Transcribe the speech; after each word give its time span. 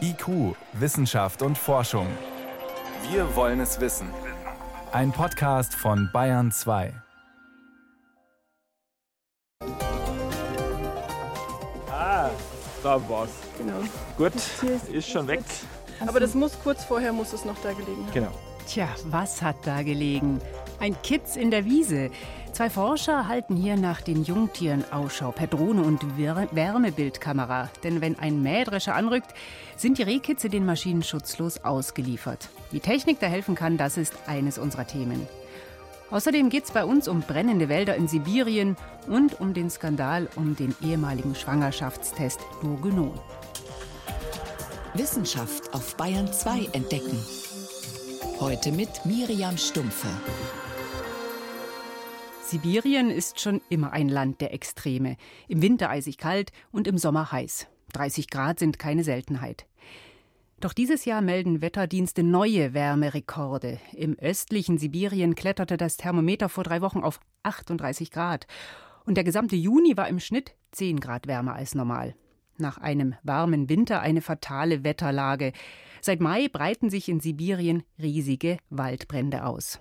IQ, 0.00 0.56
Wissenschaft 0.72 1.42
und 1.42 1.56
Forschung. 1.56 2.06
Wir 3.10 3.34
wollen 3.36 3.60
es 3.60 3.80
wissen. 3.80 4.08
Ein 4.92 5.12
Podcast 5.12 5.74
von 5.74 6.10
Bayern 6.12 6.50
2. 6.50 6.92
Ah, 11.90 12.30
da 12.82 13.08
war's. 13.08 13.30
Genau. 13.58 13.80
Gut, 14.16 14.32
ist 14.92 15.08
schon 15.08 15.26
weg. 15.28 15.44
Aber 16.06 16.18
das 16.18 16.34
muss 16.34 16.58
kurz 16.62 16.84
vorher 16.84 17.12
muss 17.12 17.32
es 17.32 17.44
noch 17.44 17.58
da 17.62 17.72
gelegen 17.72 18.06
haben. 18.06 18.12
Genau. 18.12 18.32
Tja, 18.72 18.88
was 19.06 19.42
hat 19.42 19.56
da 19.66 19.82
gelegen? 19.82 20.40
Ein 20.78 20.94
Kitz 21.02 21.34
in 21.34 21.50
der 21.50 21.64
Wiese. 21.64 22.08
Zwei 22.52 22.70
Forscher 22.70 23.26
halten 23.26 23.56
hier 23.56 23.76
nach 23.76 24.00
den 24.00 24.22
Jungtieren 24.22 24.84
Ausschau 24.92 25.32
per 25.32 25.48
Drohne 25.48 25.82
und 25.82 26.16
Wärmebildkamera. 26.16 27.68
Denn 27.82 28.00
wenn 28.00 28.16
ein 28.20 28.44
Mähdrescher 28.44 28.94
anrückt, 28.94 29.34
sind 29.76 29.98
die 29.98 30.04
Rehkitze 30.04 30.48
den 30.48 30.64
Maschinen 30.64 31.02
schutzlos 31.02 31.64
ausgeliefert. 31.64 32.48
Wie 32.70 32.78
Technik 32.78 33.18
da 33.18 33.26
helfen 33.26 33.56
kann, 33.56 33.76
das 33.76 33.96
ist 33.96 34.14
eines 34.28 34.56
unserer 34.56 34.86
Themen. 34.86 35.26
Außerdem 36.12 36.48
geht 36.48 36.66
es 36.66 36.70
bei 36.70 36.84
uns 36.84 37.08
um 37.08 37.22
brennende 37.22 37.68
Wälder 37.68 37.96
in 37.96 38.06
Sibirien 38.06 38.76
und 39.08 39.40
um 39.40 39.52
den 39.52 39.68
Skandal 39.68 40.28
um 40.36 40.54
den 40.54 40.76
ehemaligen 40.80 41.34
Schwangerschaftstest 41.34 42.38
Bourguignon. 42.62 43.18
Wissenschaft 44.94 45.74
auf 45.74 45.96
Bayern 45.96 46.32
2 46.32 46.68
entdecken. 46.72 47.18
Heute 48.40 48.72
mit 48.72 49.04
Miriam 49.04 49.58
Stumpfe. 49.58 50.08
Sibirien 52.42 53.10
ist 53.10 53.38
schon 53.38 53.60
immer 53.68 53.92
ein 53.92 54.08
Land 54.08 54.40
der 54.40 54.54
Extreme. 54.54 55.18
Im 55.46 55.60
Winter 55.60 55.90
eisig 55.90 56.16
kalt 56.16 56.50
und 56.72 56.86
im 56.86 56.96
Sommer 56.96 57.32
heiß. 57.32 57.66
30 57.92 58.30
Grad 58.30 58.58
sind 58.58 58.78
keine 58.78 59.04
Seltenheit. 59.04 59.66
Doch 60.58 60.72
dieses 60.72 61.04
Jahr 61.04 61.20
melden 61.20 61.60
Wetterdienste 61.60 62.22
neue 62.22 62.72
Wärmerekorde. 62.72 63.78
Im 63.92 64.18
östlichen 64.18 64.78
Sibirien 64.78 65.34
kletterte 65.34 65.76
das 65.76 65.98
Thermometer 65.98 66.48
vor 66.48 66.64
drei 66.64 66.80
Wochen 66.80 67.02
auf 67.02 67.20
38 67.42 68.10
Grad. 68.10 68.46
Und 69.04 69.16
der 69.16 69.24
gesamte 69.24 69.56
Juni 69.56 69.98
war 69.98 70.08
im 70.08 70.18
Schnitt 70.18 70.54
10 70.72 71.00
Grad 71.00 71.26
wärmer 71.26 71.56
als 71.56 71.74
normal. 71.74 72.14
Nach 72.56 72.78
einem 72.78 73.16
warmen 73.22 73.68
Winter 73.68 74.00
eine 74.00 74.22
fatale 74.22 74.82
Wetterlage. 74.82 75.52
Seit 76.00 76.20
Mai 76.20 76.48
breiten 76.48 76.90
sich 76.90 77.08
in 77.08 77.20
Sibirien 77.20 77.82
riesige 77.98 78.58
Waldbrände 78.70 79.44
aus. 79.44 79.80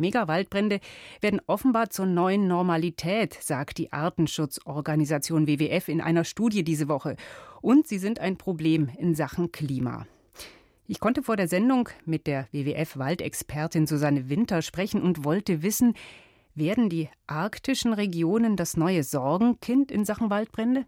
Megawaldbrände 0.00 0.80
werden 1.20 1.40
offenbar 1.46 1.90
zur 1.90 2.06
neuen 2.06 2.48
Normalität, 2.48 3.34
sagt 3.34 3.78
die 3.78 3.92
Artenschutzorganisation 3.92 5.46
WWF 5.46 5.88
in 5.88 6.00
einer 6.00 6.24
Studie 6.24 6.64
diese 6.64 6.88
Woche. 6.88 7.16
Und 7.60 7.86
sie 7.86 7.98
sind 7.98 8.18
ein 8.18 8.36
Problem 8.36 8.90
in 8.98 9.14
Sachen 9.14 9.52
Klima. 9.52 10.06
Ich 10.86 10.98
konnte 10.98 11.22
vor 11.22 11.36
der 11.36 11.46
Sendung 11.46 11.88
mit 12.04 12.26
der 12.26 12.48
WWF-Waldexpertin 12.50 13.86
Susanne 13.86 14.28
Winter 14.28 14.62
sprechen 14.62 15.02
und 15.02 15.24
wollte 15.24 15.62
wissen, 15.62 15.94
werden 16.56 16.88
die 16.88 17.08
arktischen 17.28 17.92
Regionen 17.92 18.56
das 18.56 18.76
neue 18.76 19.04
Sorgenkind 19.04 19.92
in 19.92 20.04
Sachen 20.04 20.30
Waldbrände? 20.30 20.86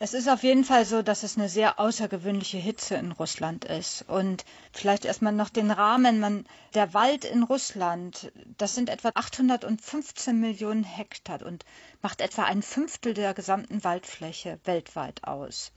Es 0.00 0.14
ist 0.14 0.28
auf 0.28 0.44
jeden 0.44 0.62
Fall 0.62 0.84
so, 0.84 1.02
dass 1.02 1.24
es 1.24 1.36
eine 1.36 1.48
sehr 1.48 1.80
außergewöhnliche 1.80 2.58
Hitze 2.58 2.94
in 2.94 3.10
Russland 3.10 3.64
ist. 3.64 4.02
Und 4.02 4.44
vielleicht 4.72 5.04
erstmal 5.04 5.32
noch 5.32 5.48
den 5.48 5.72
Rahmen. 5.72 6.20
Man, 6.20 6.46
der 6.74 6.94
Wald 6.94 7.24
in 7.24 7.42
Russland, 7.42 8.30
das 8.58 8.76
sind 8.76 8.90
etwa 8.90 9.10
815 9.14 10.38
Millionen 10.38 10.84
Hektar 10.84 11.44
und 11.44 11.64
macht 12.00 12.20
etwa 12.20 12.44
ein 12.44 12.62
Fünftel 12.62 13.12
der 13.12 13.34
gesamten 13.34 13.82
Waldfläche 13.82 14.60
weltweit 14.62 15.24
aus. 15.24 15.72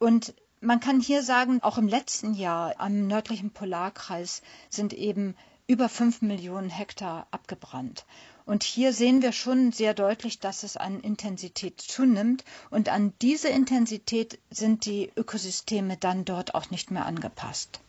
Und 0.00 0.34
man 0.60 0.80
kann 0.80 1.00
hier 1.00 1.22
sagen, 1.22 1.62
auch 1.62 1.78
im 1.78 1.86
letzten 1.86 2.34
Jahr 2.34 2.74
am 2.78 3.06
nördlichen 3.06 3.52
Polarkreis 3.52 4.42
sind 4.68 4.92
eben 4.92 5.36
über 5.68 5.88
fünf 5.88 6.22
Millionen 6.22 6.70
Hektar 6.70 7.28
abgebrannt. 7.30 8.04
Und 8.48 8.62
hier 8.62 8.94
sehen 8.94 9.20
wir 9.20 9.32
schon 9.32 9.72
sehr 9.72 9.92
deutlich, 9.92 10.38
dass 10.38 10.62
es 10.62 10.78
an 10.78 11.00
Intensität 11.00 11.82
zunimmt. 11.82 12.44
Und 12.70 12.88
an 12.88 13.12
diese 13.20 13.48
Intensität 13.48 14.38
sind 14.48 14.86
die 14.86 15.12
Ökosysteme 15.16 15.98
dann 15.98 16.24
dort 16.24 16.54
auch 16.54 16.70
nicht 16.70 16.90
mehr 16.90 17.04
angepasst. 17.04 17.80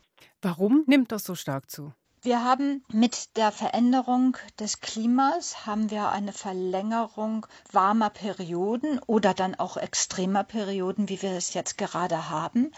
Warum 0.42 0.84
nimmt 0.86 1.14
das 1.14 1.24
so 1.24 1.34
stark 1.36 1.72
zu? 1.72 1.94
Wir 2.22 2.44
haben 2.44 2.84
mit 2.92 3.38
der 3.38 3.54
Veränderung 3.54 4.36
des 4.60 4.82
Klimas 4.82 5.66
haben 5.66 5.92
wir 5.92 6.10
eine 6.10 6.34
Verlängerung 6.34 7.48
warmer 7.72 8.10
Perioden 8.10 9.00
oder 9.08 9.34
dann 9.34 9.56
auch 9.56 9.78
extremer 9.78 10.44
Perioden, 10.44 11.08
wie 11.08 11.22
wir 11.22 11.32
es 11.32 11.54
jetzt 11.54 11.78
gerade 11.78 12.30
haben. 12.30 12.74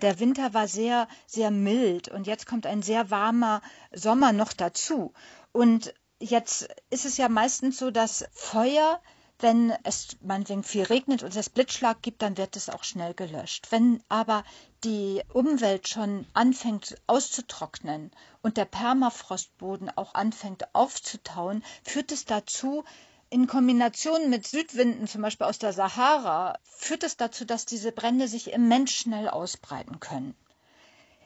Der 0.00 0.18
Winter 0.18 0.54
war 0.54 0.66
sehr, 0.66 1.06
sehr 1.26 1.50
mild 1.50 2.08
und 2.08 2.26
jetzt 2.26 2.46
kommt 2.46 2.64
ein 2.64 2.80
sehr 2.80 3.10
warmer 3.10 3.60
Sommer 3.92 4.32
noch 4.32 4.54
dazu. 4.54 5.12
Und 5.52 5.92
Jetzt 6.20 6.68
ist 6.90 7.04
es 7.04 7.16
ja 7.16 7.28
meistens 7.28 7.78
so, 7.78 7.92
dass 7.92 8.24
Feuer, 8.32 9.00
wenn 9.38 9.72
es 9.84 10.16
meinetwegen 10.20 10.64
viel 10.64 10.82
regnet 10.82 11.22
und 11.22 11.36
es 11.36 11.48
Blitzschlag 11.48 12.02
gibt, 12.02 12.22
dann 12.22 12.36
wird 12.36 12.56
es 12.56 12.68
auch 12.68 12.82
schnell 12.82 13.14
gelöscht. 13.14 13.68
Wenn 13.70 14.02
aber 14.08 14.42
die 14.82 15.22
Umwelt 15.32 15.86
schon 15.86 16.26
anfängt 16.34 16.96
auszutrocknen 17.06 18.10
und 18.42 18.56
der 18.56 18.64
Permafrostboden 18.64 19.90
auch 19.96 20.14
anfängt 20.14 20.74
aufzutauen, 20.74 21.62
führt 21.84 22.10
es 22.10 22.24
dazu, 22.24 22.84
in 23.30 23.46
Kombination 23.46 24.28
mit 24.28 24.46
Südwinden, 24.46 25.06
zum 25.06 25.22
Beispiel 25.22 25.46
aus 25.46 25.58
der 25.58 25.72
Sahara, 25.72 26.58
führt 26.64 27.04
es 27.04 27.16
dazu, 27.16 27.44
dass 27.44 27.64
diese 27.66 27.92
Brände 27.92 28.26
sich 28.26 28.52
immens 28.52 28.90
schnell 28.90 29.28
ausbreiten 29.28 30.00
können. 30.00 30.34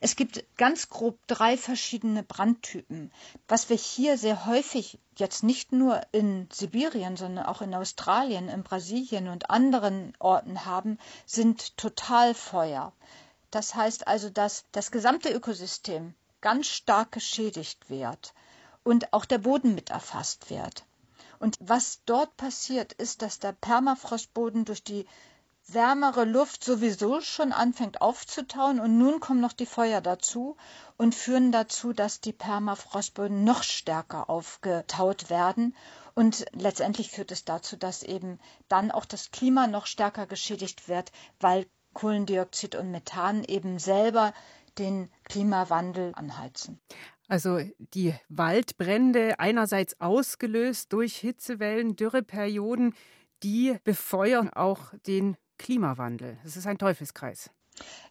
Es 0.04 0.16
gibt 0.16 0.44
ganz 0.56 0.88
grob 0.88 1.16
drei 1.28 1.56
verschiedene 1.56 2.24
Brandtypen. 2.24 3.12
Was 3.46 3.68
wir 3.68 3.76
hier 3.76 4.18
sehr 4.18 4.46
häufig, 4.46 4.98
jetzt 5.16 5.44
nicht 5.44 5.70
nur 5.70 6.00
in 6.10 6.48
Sibirien, 6.52 7.16
sondern 7.16 7.46
auch 7.46 7.62
in 7.62 7.72
Australien, 7.72 8.48
in 8.48 8.64
Brasilien 8.64 9.28
und 9.28 9.48
anderen 9.48 10.12
Orten 10.18 10.64
haben, 10.66 10.98
sind 11.24 11.76
Totalfeuer. 11.76 12.92
Das 13.52 13.76
heißt 13.76 14.08
also, 14.08 14.28
dass 14.28 14.64
das 14.72 14.90
gesamte 14.90 15.32
Ökosystem 15.32 16.14
ganz 16.40 16.66
stark 16.66 17.12
geschädigt 17.12 17.88
wird 17.88 18.34
und 18.82 19.12
auch 19.12 19.24
der 19.24 19.38
Boden 19.38 19.76
mit 19.76 19.90
erfasst 19.90 20.50
wird. 20.50 20.84
Und 21.38 21.58
was 21.60 22.00
dort 22.06 22.36
passiert, 22.36 22.92
ist, 22.92 23.22
dass 23.22 23.38
der 23.38 23.52
Permafrostboden 23.52 24.64
durch 24.64 24.82
die 24.82 25.06
wärmere 25.68 26.24
Luft 26.24 26.64
sowieso 26.64 27.20
schon 27.20 27.52
anfängt 27.52 28.00
aufzutauen 28.00 28.80
und 28.80 28.98
nun 28.98 29.20
kommen 29.20 29.40
noch 29.40 29.52
die 29.52 29.66
Feuer 29.66 30.00
dazu 30.00 30.56
und 30.96 31.14
führen 31.14 31.52
dazu, 31.52 31.92
dass 31.92 32.20
die 32.20 32.32
Permafrostböden 32.32 33.44
noch 33.44 33.62
stärker 33.62 34.28
aufgetaut 34.28 35.30
werden 35.30 35.74
und 36.14 36.44
letztendlich 36.52 37.10
führt 37.10 37.32
es 37.32 37.44
dazu, 37.44 37.76
dass 37.76 38.02
eben 38.02 38.38
dann 38.68 38.90
auch 38.90 39.04
das 39.04 39.30
Klima 39.30 39.66
noch 39.66 39.86
stärker 39.86 40.26
geschädigt 40.26 40.88
wird, 40.88 41.12
weil 41.40 41.66
Kohlendioxid 41.94 42.74
und 42.74 42.90
Methan 42.90 43.44
eben 43.44 43.78
selber 43.78 44.32
den 44.78 45.10
Klimawandel 45.24 46.12
anheizen. 46.14 46.80
Also 47.28 47.60
die 47.78 48.14
Waldbrände 48.28 49.38
einerseits 49.38 50.00
ausgelöst 50.00 50.92
durch 50.92 51.16
Hitzewellen, 51.16 51.96
Dürreperioden, 51.96 52.94
die 53.42 53.78
befeuern 53.84 54.50
auch 54.50 54.92
den 55.06 55.36
Klimawandel. 55.62 56.36
Es 56.44 56.56
ist 56.56 56.66
ein 56.66 56.78
Teufelskreis. 56.78 57.50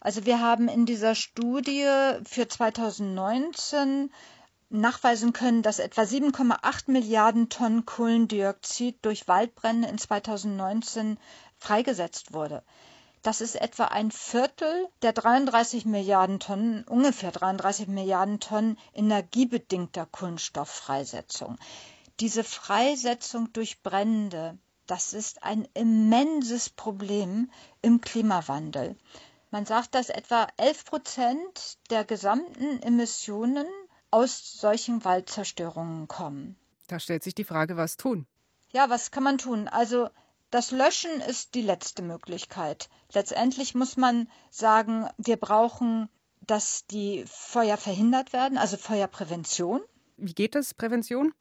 Also 0.00 0.24
wir 0.24 0.40
haben 0.40 0.68
in 0.68 0.86
dieser 0.86 1.14
Studie 1.14 1.86
für 2.24 2.48
2019 2.48 4.10
nachweisen 4.70 5.34
können, 5.34 5.62
dass 5.62 5.78
etwa 5.78 6.02
7,8 6.02 6.90
Milliarden 6.90 7.50
Tonnen 7.50 7.84
Kohlendioxid 7.84 9.04
durch 9.04 9.28
Waldbrände 9.28 9.86
in 9.88 9.98
2019 9.98 11.18
freigesetzt 11.58 12.32
wurde. 12.32 12.64
Das 13.22 13.40
ist 13.40 13.54
etwa 13.54 13.84
ein 13.84 14.10
Viertel 14.10 14.88
der 15.02 15.12
33 15.12 15.84
Milliarden 15.84 16.40
Tonnen, 16.40 16.84
ungefähr 16.84 17.30
33 17.30 17.86
Milliarden 17.86 18.40
Tonnen 18.40 18.78
energiebedingter 18.94 20.06
Kohlenstofffreisetzung. 20.06 21.58
Diese 22.18 22.42
Freisetzung 22.42 23.52
durch 23.52 23.82
Brände 23.82 24.58
das 24.92 25.14
ist 25.14 25.42
ein 25.42 25.66
immenses 25.72 26.68
Problem 26.68 27.50
im 27.80 28.02
Klimawandel. 28.02 28.94
Man 29.50 29.64
sagt, 29.64 29.94
dass 29.94 30.10
etwa 30.10 30.46
11 30.58 30.84
Prozent 30.84 31.78
der 31.88 32.04
gesamten 32.04 32.82
Emissionen 32.82 33.66
aus 34.10 34.60
solchen 34.60 35.02
Waldzerstörungen 35.02 36.08
kommen. 36.08 36.56
Da 36.88 37.00
stellt 37.00 37.22
sich 37.22 37.34
die 37.34 37.44
Frage, 37.44 37.78
was 37.78 37.96
tun? 37.96 38.26
Ja, 38.70 38.90
was 38.90 39.10
kann 39.10 39.22
man 39.22 39.38
tun? 39.38 39.66
Also 39.66 40.10
das 40.50 40.72
Löschen 40.72 41.22
ist 41.22 41.54
die 41.54 41.62
letzte 41.62 42.02
Möglichkeit. 42.02 42.90
Letztendlich 43.14 43.74
muss 43.74 43.96
man 43.96 44.28
sagen, 44.50 45.08
wir 45.16 45.38
brauchen, 45.38 46.10
dass 46.42 46.84
die 46.84 47.24
Feuer 47.26 47.78
verhindert 47.78 48.34
werden, 48.34 48.58
also 48.58 48.76
Feuerprävention. 48.76 49.80
Wie 50.18 50.34
geht 50.34 50.54
das, 50.54 50.74
Prävention? 50.74 51.32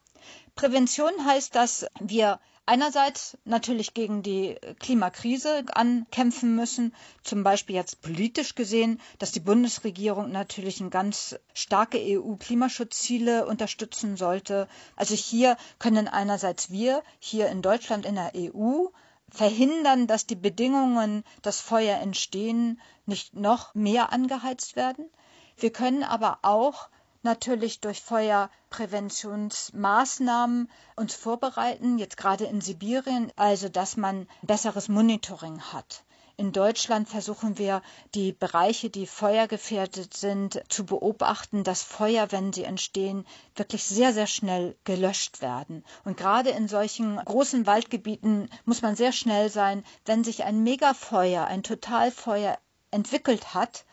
Prävention 0.56 1.12
heißt, 1.26 1.54
dass 1.54 1.86
wir 2.00 2.40
einerseits 2.66 3.38
natürlich 3.44 3.94
gegen 3.94 4.24
die 4.24 4.56
Klimakrise 4.80 5.64
ankämpfen 5.74 6.56
müssen, 6.56 6.94
zum 7.24 7.44
Beispiel 7.44 7.76
jetzt 7.76 8.02
politisch 8.02 8.56
gesehen, 8.56 9.00
dass 9.20 9.32
die 9.32 9.40
Bundesregierung 9.40 10.32
natürlich 10.32 10.80
ein 10.80 10.90
ganz 10.90 11.36
starke 11.54 11.98
EU-Klimaschutzziele 12.00 13.46
unterstützen 13.46 14.18
sollte. 14.18 14.68
Also 14.96 15.16
hier 15.16 15.58
können 15.80 16.08
einerseits 16.08 16.70
wir 16.70 17.04
hier 17.20 17.48
in 17.50 17.62
Deutschland 17.62 18.06
in 18.06 18.16
der 18.16 18.32
EU 18.36 18.88
verhindern, 19.30 20.08
dass 20.08 20.28
die 20.28 20.36
Bedingungen, 20.36 21.24
dass 21.42 21.62
Feuer 21.62 21.98
entstehen, 22.00 22.80
nicht 23.06 23.34
noch 23.34 23.74
mehr 23.74 24.12
angeheizt 24.12 24.76
werden. 24.76 25.10
Wir 25.58 25.72
können 25.72 26.04
aber 26.04 26.40
auch 26.42 26.90
natürlich 27.24 27.80
durch 27.80 28.02
Feuerpräventionsmaßnahmen 28.02 30.70
uns 30.96 31.14
vorbereiten, 31.14 31.98
jetzt 31.98 32.18
gerade 32.18 32.46
in 32.46 32.62
Sibirien, 32.62 33.32
also 33.36 33.70
dass 33.70 33.98
man 33.98 34.28
besseres 34.42 34.88
Monitoring 34.88 35.62
hat. 35.62 36.04
In 36.42 36.54
Deutschland 36.54 37.08
versuchen 37.08 37.60
wir, 37.60 37.84
die 38.16 38.32
Bereiche, 38.32 38.90
die 38.90 39.06
feuergefährdet 39.06 40.16
sind, 40.16 40.64
zu 40.70 40.88
beobachten, 40.88 41.64
dass 41.64 41.84
Feuer, 41.84 42.32
wenn 42.32 42.52
sie 42.52 42.64
entstehen, 42.64 43.28
wirklich 43.56 43.84
sehr, 43.84 44.12
sehr 44.12 44.26
schnell 44.26 44.76
gelöscht 44.84 45.44
werden. 45.44 45.86
Und 46.04 46.18
gerade 46.18 46.50
in 46.50 46.68
solchen 46.68 47.18
großen 47.18 47.68
Waldgebieten 47.68 48.50
muss 48.66 48.82
man 48.82 48.96
sehr 48.96 49.12
schnell 49.12 49.52
sein, 49.52 49.84
wenn 50.06 50.24
sich 50.24 50.44
ein 50.44 50.64
Megafeuer, 50.64 51.46
ein 51.46 51.62
Totalfeuer 51.62 52.58
entwickelt 52.90 53.54
hat, 53.54 53.86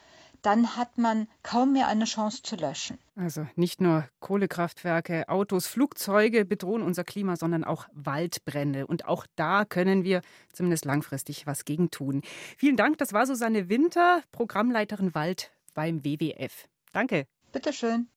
dann 0.49 0.77
hat 0.77 0.97
man 0.97 1.29
kaum 1.43 1.75
mehr 1.75 1.89
eine 1.89 2.07
Chance 2.07 2.43
zu 2.43 2.57
löschen. 2.57 2.99
Also 3.17 3.47
nicht 3.55 3.83
nur 3.83 4.09
Kohlekraftwerke, 4.21 5.29
Autos, 5.29 5.67
Flugzeuge 5.67 6.47
bedrohen 6.47 6.81
unser 6.81 7.05
Klima, 7.05 7.37
sondern 7.37 7.65
auch 7.65 7.87
Waldbrände. 7.93 8.87
Und 8.87 9.05
auch 9.05 9.27
da 9.37 9.67
können 9.67 10.05
wir 10.05 10.23
zumindest 10.51 10.87
langfristig 10.87 11.47
was 11.47 11.67
gegen 11.67 11.91
tun. 11.91 12.23
Vielen 12.57 12.79
Dank, 12.79 12.97
das 12.97 13.13
war 13.13 13.27
Susanne 13.27 13.69
Winter, 13.69 14.23
Programmleiterin 14.33 15.15
Wald 15.15 15.51
beim 15.75 16.03
WWF. 16.03 16.67
Danke. 16.95 17.27
Bitteschön. 17.53 18.09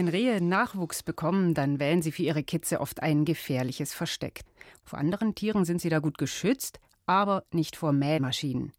Wenn 0.00 0.08
Rehe 0.08 0.42
Nachwuchs 0.42 1.02
bekommen, 1.02 1.52
dann 1.52 1.78
wählen 1.78 2.00
sie 2.00 2.10
für 2.10 2.22
ihre 2.22 2.42
Kitze 2.42 2.80
oft 2.80 3.02
ein 3.02 3.26
gefährliches 3.26 3.92
Versteck. 3.92 4.40
Vor 4.82 4.98
anderen 4.98 5.34
Tieren 5.34 5.66
sind 5.66 5.82
sie 5.82 5.90
da 5.90 5.98
gut 5.98 6.16
geschützt, 6.16 6.80
aber 7.04 7.44
nicht 7.52 7.76
vor 7.76 7.92
Mähmaschinen. 7.92 8.72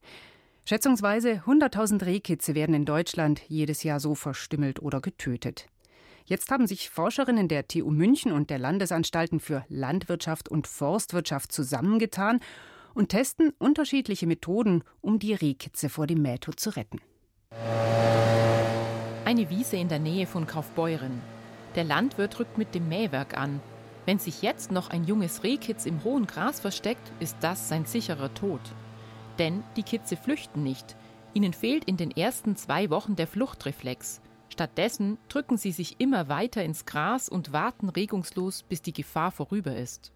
Schätzungsweise 0.66 1.44
100.000 1.46 2.08
Rehkitze 2.08 2.56
werden 2.56 2.74
in 2.74 2.86
Deutschland 2.86 3.40
jedes 3.48 3.84
Jahr 3.84 4.00
so 4.00 4.16
verstümmelt 4.16 4.82
oder 4.82 5.00
getötet. 5.00 5.68
Jetzt 6.26 6.50
haben 6.50 6.66
sich 6.66 6.90
Forscherinnen 6.90 7.48
der 7.48 7.68
TU 7.68 7.92
München 7.92 8.32
und 8.32 8.50
der 8.50 8.58
Landesanstalten 8.58 9.40
für 9.40 9.64
Landwirtschaft 9.70 10.50
und 10.50 10.66
Forstwirtschaft 10.66 11.52
zusammengetan 11.52 12.40
und 12.96 13.10
testen 13.10 13.54
unterschiedliche 13.60 14.26
Methoden, 14.26 14.84
um 15.02 15.20
die 15.20 15.36
Rehkitze 15.36 15.90
vor 15.90 16.08
dem 16.08 16.24
Mähtod 16.24 16.60
zu 16.60 16.72
retten. 16.72 17.00
Eine 19.32 19.50
Wiese 19.50 19.78
in 19.78 19.88
der 19.88 20.00
Nähe 20.00 20.28
von 20.28 20.46
Kaufbeuren. 20.46 21.22
Der 21.76 21.86
Landwirt 21.86 22.38
rückt 22.38 22.58
mit 22.58 22.76
dem 22.76 22.90
Mähwerk 22.90 23.38
an. 23.38 23.62
Wenn 24.06 24.20
sich 24.20 24.42
jetzt 24.42 24.74
noch 24.74 24.90
ein 24.90 25.06
junges 25.06 25.46
Rehkitz 25.46 25.86
im 25.86 26.04
hohen 26.04 26.28
Gras 26.28 26.60
versteckt, 26.60 27.14
ist 27.22 27.38
das 27.40 27.70
sein 27.70 27.86
sicherer 27.86 28.34
Tod. 28.34 28.60
Denn 29.40 29.64
die 29.78 29.84
Kitze 29.84 30.18
flüchten 30.18 30.64
nicht. 30.64 30.98
Ihnen 31.34 31.54
fehlt 31.54 31.86
in 31.86 31.96
den 31.96 32.12
ersten 32.12 32.58
zwei 32.58 32.90
Wochen 32.90 33.16
der 33.16 33.26
Fluchtreflex. 33.26 34.20
Stattdessen 34.50 35.18
drücken 35.30 35.56
sie 35.56 35.72
sich 35.72 36.02
immer 36.02 36.28
weiter 36.28 36.62
ins 36.66 36.86
Gras 36.86 37.30
und 37.30 37.54
warten 37.54 37.88
regungslos, 37.88 38.64
bis 38.64 38.82
die 38.82 38.92
Gefahr 38.92 39.32
vorüber 39.32 39.78
ist. 39.78 40.12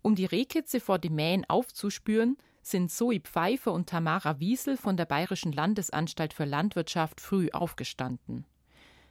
Um 0.00 0.14
die 0.14 0.24
Rehkitze 0.24 0.80
vor 0.80 0.98
dem 0.98 1.14
Mähen 1.14 1.44
aufzuspüren, 1.46 2.38
sind 2.70 2.90
Zoe 2.90 3.20
Pfeiffer 3.20 3.72
und 3.72 3.88
Tamara 3.88 4.40
Wiesel 4.40 4.76
von 4.76 4.96
der 4.96 5.06
Bayerischen 5.06 5.52
Landesanstalt 5.52 6.34
für 6.34 6.44
Landwirtschaft 6.44 7.20
früh 7.20 7.48
aufgestanden. 7.52 8.44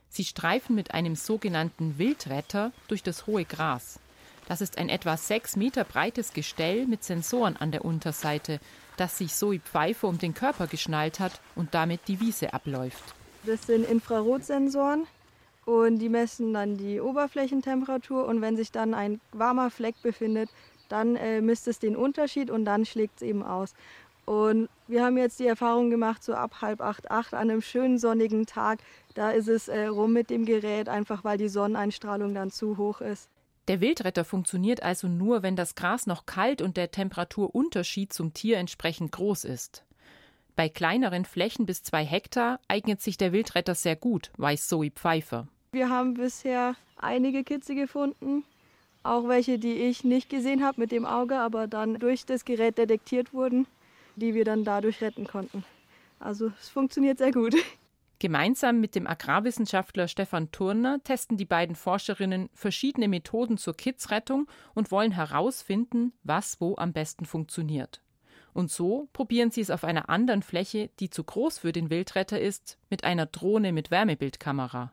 Sie 0.10 0.24
streifen 0.24 0.76
mit 0.76 0.94
einem 0.94 1.16
sogenannten 1.16 1.98
Wildretter 1.98 2.72
durch 2.88 3.04
das 3.04 3.28
hohe 3.28 3.46
Gras. 3.46 4.00
Das 4.48 4.62
ist 4.62 4.78
ein 4.78 4.88
etwa 4.88 5.18
sechs 5.18 5.58
Meter 5.58 5.84
breites 5.84 6.34
Gestell 6.34 6.88
mit 6.88 7.04
Sensoren 7.04 7.58
an 7.58 7.72
der 7.72 7.84
Unterseite, 7.84 8.60
das 8.96 9.18
sich 9.18 9.34
Zoe 9.34 9.60
Pfeiffer 9.60 10.08
um 10.08 10.18
den 10.18 10.34
Körper 10.34 10.68
geschnallt 10.68 11.20
hat 11.20 11.42
und 11.56 11.74
damit 11.74 12.08
die 12.08 12.22
Wiese 12.22 12.54
abläuft. 12.54 13.04
Das 13.46 13.68
sind 13.68 13.88
Infrarotsensoren 13.88 15.06
und 15.66 16.00
die 16.00 16.10
messen 16.10 16.54
dann 16.54 16.78
die 16.78 17.02
Oberflächentemperatur 17.02 18.26
und 18.26 18.42
wenn 18.42 18.56
sich 18.56 18.72
dann 18.72 18.94
ein 18.94 19.20
warmer 19.34 19.70
Fleck 19.70 20.02
befindet, 20.02 20.50
dann 20.90 21.16
äh, 21.16 21.42
misst 21.42 21.68
es 21.68 21.80
den 21.80 21.96
Unterschied 21.96 22.50
und 22.50 22.66
dann 22.66 22.86
schlägt 22.86 23.18
es 23.18 23.22
eben 23.22 23.44
aus. 23.44 23.74
Und 24.26 24.68
wir 24.88 25.06
haben 25.06 25.18
jetzt 25.18 25.40
die 25.40 25.48
Erfahrung 25.48 25.90
gemacht, 25.90 26.22
so 26.22 26.34
ab 26.34 26.62
halb 26.62 26.82
acht, 26.82 27.10
acht 27.10 27.34
an 27.34 27.50
einem 27.50 27.62
schönen 27.62 27.98
sonnigen 27.98 28.46
Tag, 28.46 28.80
da 29.14 29.32
ist 29.32 29.48
es 29.48 29.70
äh, 29.70 29.86
rum 29.86 30.12
mit 30.12 30.30
dem 30.30 30.46
Gerät, 30.46 30.90
einfach 30.90 31.24
weil 31.24 31.38
die 31.38 31.48
Sonneneinstrahlung 31.48 32.34
dann 32.34 32.52
zu 32.52 32.78
hoch 32.78 33.00
ist. 33.00 33.30
Der 33.70 33.80
Wildretter 33.80 34.26
funktioniert 34.26 34.84
also 34.84 35.08
nur, 35.08 35.44
wenn 35.44 35.56
das 35.56 35.76
Gras 35.76 36.08
noch 36.08 36.26
kalt 36.26 36.62
und 36.62 36.78
der 36.78 36.92
Temperaturunterschied 36.92 38.12
zum 38.12 38.34
Tier 38.34 38.58
entsprechend 38.58 39.12
groß 39.14 39.46
ist. 39.46 39.86
Bei 40.58 40.70
kleineren 40.70 41.24
Flächen 41.24 41.66
bis 41.66 41.84
zwei 41.84 42.04
Hektar 42.04 42.60
eignet 42.68 43.02
sich 43.02 43.18
der 43.18 43.32
Wildretter 43.32 43.76
sehr 43.76 43.96
gut, 43.96 44.32
weiß 44.38 44.68
Zoe 44.68 44.92
Pfeiffer. 44.92 45.48
Wir 45.72 45.90
haben 45.90 46.16
bisher 46.16 46.76
einige 46.98 47.44
Kitze 47.44 47.76
gefunden, 47.76 48.44
auch 49.08 49.28
welche, 49.28 49.60
die 49.60 49.74
ich 49.74 50.04
nicht 50.04 50.30
gesehen 50.30 50.64
habe 50.64 50.82
mit 50.82 50.92
dem 50.92 51.06
Auge, 51.06 51.38
aber 51.38 51.68
dann 51.68 52.00
durch 52.00 52.26
das 52.26 52.46
Gerät 52.46 52.78
detektiert 52.78 53.34
wurden, 53.34 53.68
die 54.16 54.34
wir 54.34 54.46
dann 54.46 54.64
dadurch 54.64 55.02
retten 55.02 55.28
konnten. 55.28 55.64
Also 56.20 56.52
es 56.60 56.70
funktioniert 56.70 57.18
sehr 57.18 57.32
gut. 57.32 57.56
Gemeinsam 58.20 58.80
mit 58.80 58.96
dem 58.96 59.06
Agrarwissenschaftler 59.06 60.08
Stefan 60.08 60.52
Turner 60.52 61.00
testen 61.04 61.38
die 61.38 61.46
beiden 61.46 61.76
Forscherinnen 61.76 62.50
verschiedene 62.52 63.08
Methoden 63.08 63.58
zur 63.58 63.76
Kidsrettung 63.76 64.48
und 64.74 64.90
wollen 64.90 65.12
herausfinden, 65.12 66.14
was 66.24 66.60
wo 66.60 66.76
am 66.78 66.94
besten 66.94 67.26
funktioniert. 67.26 68.02
Und 68.54 68.72
so 68.72 69.08
probieren 69.14 69.52
sie 69.52 69.62
es 69.62 69.70
auf 69.70 69.84
einer 69.84 70.10
anderen 70.10 70.42
Fläche, 70.42 70.90
die 71.00 71.12
zu 71.12 71.24
groß 71.24 71.60
für 71.60 71.72
den 71.72 71.92
Wildretter 71.92 72.42
ist, 72.42 72.80
mit 72.90 73.04
einer 73.04 73.28
Drohne 73.28 73.72
mit 73.72 73.92
Wärmebildkamera. 73.92 74.92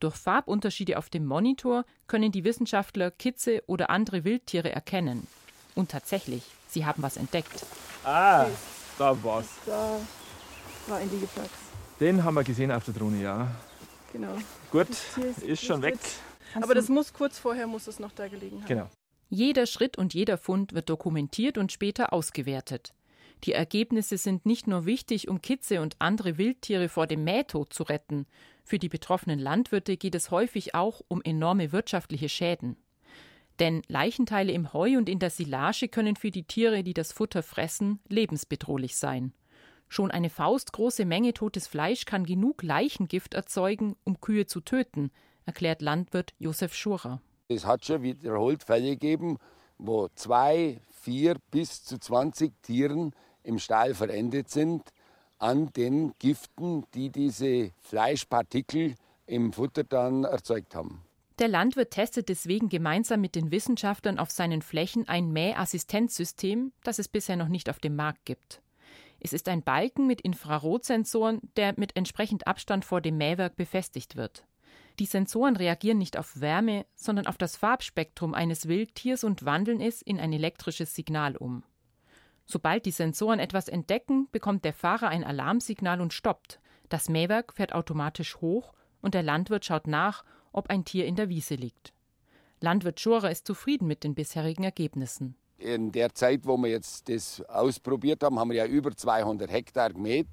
Durch 0.00 0.16
Farbunterschiede 0.16 0.96
auf 0.96 1.10
dem 1.10 1.26
Monitor 1.26 1.84
können 2.06 2.32
die 2.32 2.42
Wissenschaftler 2.44 3.10
Kitze 3.10 3.62
oder 3.66 3.90
andere 3.90 4.24
Wildtiere 4.24 4.72
erkennen. 4.72 5.26
Und 5.74 5.90
tatsächlich, 5.90 6.42
sie 6.68 6.86
haben 6.86 7.02
was 7.02 7.18
entdeckt. 7.18 7.64
Ah, 8.02 8.46
da 8.98 9.22
war's. 9.22 9.46
Da 9.66 10.00
war 10.86 10.98
ein 10.98 11.10
Liegeplatz. 11.10 11.50
Den 12.00 12.24
haben 12.24 12.34
wir 12.34 12.44
gesehen 12.44 12.72
auf 12.72 12.84
der 12.86 12.94
Drohne, 12.94 13.22
ja. 13.22 13.48
Genau. 14.12 14.36
Gut, 14.72 14.88
ist, 14.88 15.42
ist 15.42 15.62
schon 15.62 15.82
weg. 15.82 15.98
Aber 16.54 16.74
das 16.74 16.88
muss 16.88 17.12
kurz 17.12 17.38
vorher 17.38 17.66
muss 17.66 17.86
es 17.86 18.00
noch 18.00 18.12
da 18.12 18.26
gelegen 18.26 18.62
haben. 18.62 18.66
Genau. 18.66 18.90
Jeder 19.28 19.66
Schritt 19.66 19.98
und 19.98 20.14
jeder 20.14 20.38
Fund 20.38 20.72
wird 20.72 20.88
dokumentiert 20.88 21.58
und 21.58 21.70
später 21.70 22.12
ausgewertet. 22.14 22.94
Die 23.44 23.52
Ergebnisse 23.52 24.18
sind 24.18 24.44
nicht 24.44 24.66
nur 24.66 24.84
wichtig, 24.84 25.28
um 25.28 25.40
Kitze 25.40 25.80
und 25.80 25.96
andere 25.98 26.36
Wildtiere 26.36 26.88
vor 26.88 27.06
dem 27.06 27.24
Mähtod 27.24 27.72
zu 27.72 27.84
retten. 27.84 28.26
Für 28.64 28.78
die 28.78 28.90
betroffenen 28.90 29.38
Landwirte 29.38 29.96
geht 29.96 30.14
es 30.14 30.30
häufig 30.30 30.74
auch 30.74 31.00
um 31.08 31.22
enorme 31.22 31.72
wirtschaftliche 31.72 32.28
Schäden. 32.28 32.76
Denn 33.58 33.82
Leichenteile 33.88 34.52
im 34.52 34.72
Heu 34.72 34.96
und 34.96 35.08
in 35.08 35.18
der 35.18 35.30
Silage 35.30 35.88
können 35.88 36.16
für 36.16 36.30
die 36.30 36.44
Tiere, 36.44 36.82
die 36.82 36.94
das 36.94 37.12
Futter 37.12 37.42
fressen, 37.42 38.00
lebensbedrohlich 38.08 38.96
sein. 38.96 39.32
Schon 39.88 40.10
eine 40.10 40.30
faustgroße 40.30 41.04
Menge 41.04 41.34
totes 41.34 41.66
Fleisch 41.66 42.04
kann 42.04 42.24
genug 42.24 42.62
Leichengift 42.62 43.34
erzeugen, 43.34 43.96
um 44.04 44.20
Kühe 44.20 44.46
zu 44.46 44.60
töten, 44.60 45.10
erklärt 45.46 45.82
Landwirt 45.82 46.32
Josef 46.38 46.74
Schurer. 46.74 47.20
Es 47.48 47.66
hat 47.66 47.84
schon 47.84 48.02
wiederholt 48.02 48.62
Fälle 48.62 48.90
gegeben, 48.90 49.38
wo 49.78 50.08
zwei, 50.14 50.80
vier 50.90 51.36
bis 51.50 51.82
zu 51.84 51.98
20 51.98 52.52
Tieren 52.62 53.14
im 53.42 53.58
Stall 53.58 53.94
verendet 53.94 54.50
sind 54.50 54.82
an 55.38 55.72
den 55.72 56.12
Giften, 56.18 56.84
die 56.94 57.10
diese 57.10 57.72
Fleischpartikel 57.82 58.94
im 59.26 59.52
Futter 59.52 59.84
dann 59.84 60.24
erzeugt 60.24 60.74
haben. 60.74 61.02
Der 61.38 61.48
Landwirt 61.48 61.92
testet 61.92 62.28
deswegen 62.28 62.68
gemeinsam 62.68 63.22
mit 63.22 63.34
den 63.34 63.50
Wissenschaftlern 63.50 64.18
auf 64.18 64.30
seinen 64.30 64.60
Flächen 64.60 65.08
ein 65.08 65.32
Mähassistenzsystem, 65.32 66.72
das 66.82 66.98
es 66.98 67.08
bisher 67.08 67.36
noch 67.36 67.48
nicht 67.48 67.70
auf 67.70 67.78
dem 67.78 67.96
Markt 67.96 68.26
gibt. 68.26 68.60
Es 69.20 69.32
ist 69.32 69.48
ein 69.48 69.62
Balken 69.62 70.06
mit 70.06 70.20
Infrarotsensoren, 70.20 71.40
der 71.56 71.74
mit 71.78 71.96
entsprechend 71.96 72.46
Abstand 72.46 72.84
vor 72.84 73.00
dem 73.00 73.16
Mähwerk 73.16 73.56
befestigt 73.56 74.16
wird. 74.16 74.44
Die 74.98 75.06
Sensoren 75.06 75.56
reagieren 75.56 75.96
nicht 75.96 76.18
auf 76.18 76.40
Wärme, 76.42 76.84
sondern 76.94 77.26
auf 77.26 77.38
das 77.38 77.56
Farbspektrum 77.56 78.34
eines 78.34 78.68
Wildtiers 78.68 79.24
und 79.24 79.46
wandeln 79.46 79.80
es 79.80 80.02
in 80.02 80.20
ein 80.20 80.34
elektrisches 80.34 80.94
Signal 80.94 81.36
um. 81.36 81.62
Sobald 82.50 82.84
die 82.84 82.90
Sensoren 82.90 83.38
etwas 83.38 83.68
entdecken, 83.68 84.26
bekommt 84.32 84.64
der 84.64 84.72
Fahrer 84.72 85.06
ein 85.06 85.22
Alarmsignal 85.22 86.00
und 86.00 86.12
stoppt. 86.12 86.58
Das 86.88 87.08
Mähwerk 87.08 87.52
fährt 87.52 87.72
automatisch 87.72 88.40
hoch 88.40 88.72
und 89.00 89.14
der 89.14 89.22
Landwirt 89.22 89.64
schaut 89.64 89.86
nach, 89.86 90.24
ob 90.50 90.68
ein 90.68 90.84
Tier 90.84 91.06
in 91.06 91.14
der 91.14 91.28
Wiese 91.28 91.54
liegt. 91.54 91.92
Landwirt 92.58 92.98
Schorer 92.98 93.30
ist 93.30 93.46
zufrieden 93.46 93.86
mit 93.86 94.02
den 94.02 94.16
bisherigen 94.16 94.64
Ergebnissen. 94.64 95.36
In 95.58 95.92
der 95.92 96.12
Zeit, 96.12 96.40
wo 96.44 96.56
wir 96.56 96.70
jetzt 96.70 97.08
das 97.08 97.40
ausprobiert 97.42 98.24
haben, 98.24 98.40
haben 98.40 98.50
wir 98.50 98.56
ja 98.56 98.66
über 98.66 98.96
200 98.96 99.48
Hektar 99.48 99.90
gemäht 99.90 100.26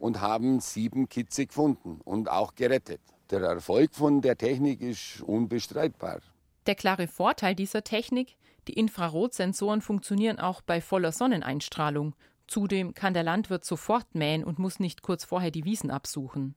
und 0.00 0.20
haben 0.20 0.58
sieben 0.58 1.08
Kitze 1.08 1.46
gefunden 1.46 2.00
und 2.02 2.28
auch 2.28 2.56
gerettet. 2.56 3.00
Der 3.30 3.42
Erfolg 3.42 3.94
von 3.94 4.22
der 4.22 4.36
Technik 4.36 4.80
ist 4.80 5.20
unbestreitbar. 5.20 6.18
Der 6.66 6.74
klare 6.74 7.06
Vorteil 7.06 7.54
dieser 7.54 7.84
Technik, 7.84 8.34
die 8.68 8.74
Infrarotsensoren 8.74 9.80
funktionieren 9.80 10.38
auch 10.38 10.62
bei 10.62 10.80
voller 10.80 11.12
Sonneneinstrahlung. 11.12 12.14
Zudem 12.46 12.94
kann 12.94 13.14
der 13.14 13.22
Landwirt 13.22 13.64
sofort 13.64 14.14
mähen 14.14 14.44
und 14.44 14.58
muss 14.58 14.80
nicht 14.80 15.02
kurz 15.02 15.24
vorher 15.24 15.50
die 15.50 15.64
Wiesen 15.64 15.90
absuchen. 15.90 16.54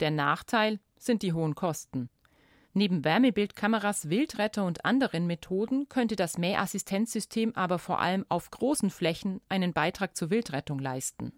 Der 0.00 0.10
Nachteil 0.10 0.78
sind 0.96 1.22
die 1.22 1.32
hohen 1.32 1.54
Kosten. 1.54 2.08
Neben 2.74 3.04
Wärmebildkameras, 3.04 4.08
Wildretter 4.08 4.64
und 4.64 4.84
anderen 4.84 5.26
Methoden 5.26 5.88
könnte 5.88 6.14
das 6.14 6.38
Mähassistenzsystem 6.38 7.52
aber 7.56 7.78
vor 7.78 7.98
allem 7.98 8.24
auf 8.28 8.50
großen 8.50 8.90
Flächen 8.90 9.40
einen 9.48 9.72
Beitrag 9.72 10.16
zur 10.16 10.30
Wildrettung 10.30 10.78
leisten. 10.78 11.32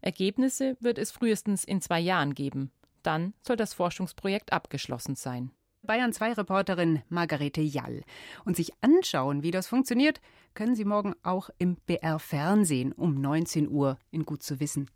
Ergebnisse 0.00 0.76
wird 0.80 0.98
es 0.98 1.10
frühestens 1.10 1.64
in 1.64 1.80
zwei 1.80 2.00
Jahren 2.00 2.34
geben. 2.34 2.72
Dann 3.02 3.34
soll 3.42 3.56
das 3.56 3.74
Forschungsprojekt 3.74 4.52
abgeschlossen 4.52 5.14
sein. 5.14 5.52
Bayern 5.86 6.12
2 6.12 6.34
Reporterin 6.34 7.02
Margarete 7.08 7.60
Jall. 7.60 8.02
Und 8.44 8.56
sich 8.56 8.72
anschauen, 8.80 9.42
wie 9.42 9.50
das 9.50 9.66
funktioniert, 9.66 10.20
können 10.54 10.74
Sie 10.74 10.84
morgen 10.84 11.14
auch 11.22 11.50
im 11.58 11.76
BR 11.86 12.18
Fernsehen 12.18 12.92
um 12.92 13.20
19 13.20 13.68
Uhr 13.68 13.98
in 14.10 14.24
Gut 14.24 14.42
zu 14.42 14.60
wissen. 14.60 14.90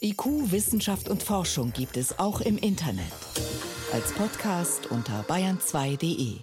IQ, 0.00 0.50
Wissenschaft 0.50 1.08
und 1.08 1.22
Forschung 1.22 1.72
gibt 1.72 1.96
es 1.96 2.18
auch 2.18 2.40
im 2.40 2.58
Internet. 2.58 3.12
Als 3.92 4.12
Podcast 4.12 4.90
unter 4.90 5.22
bayern2.de. 5.22 6.40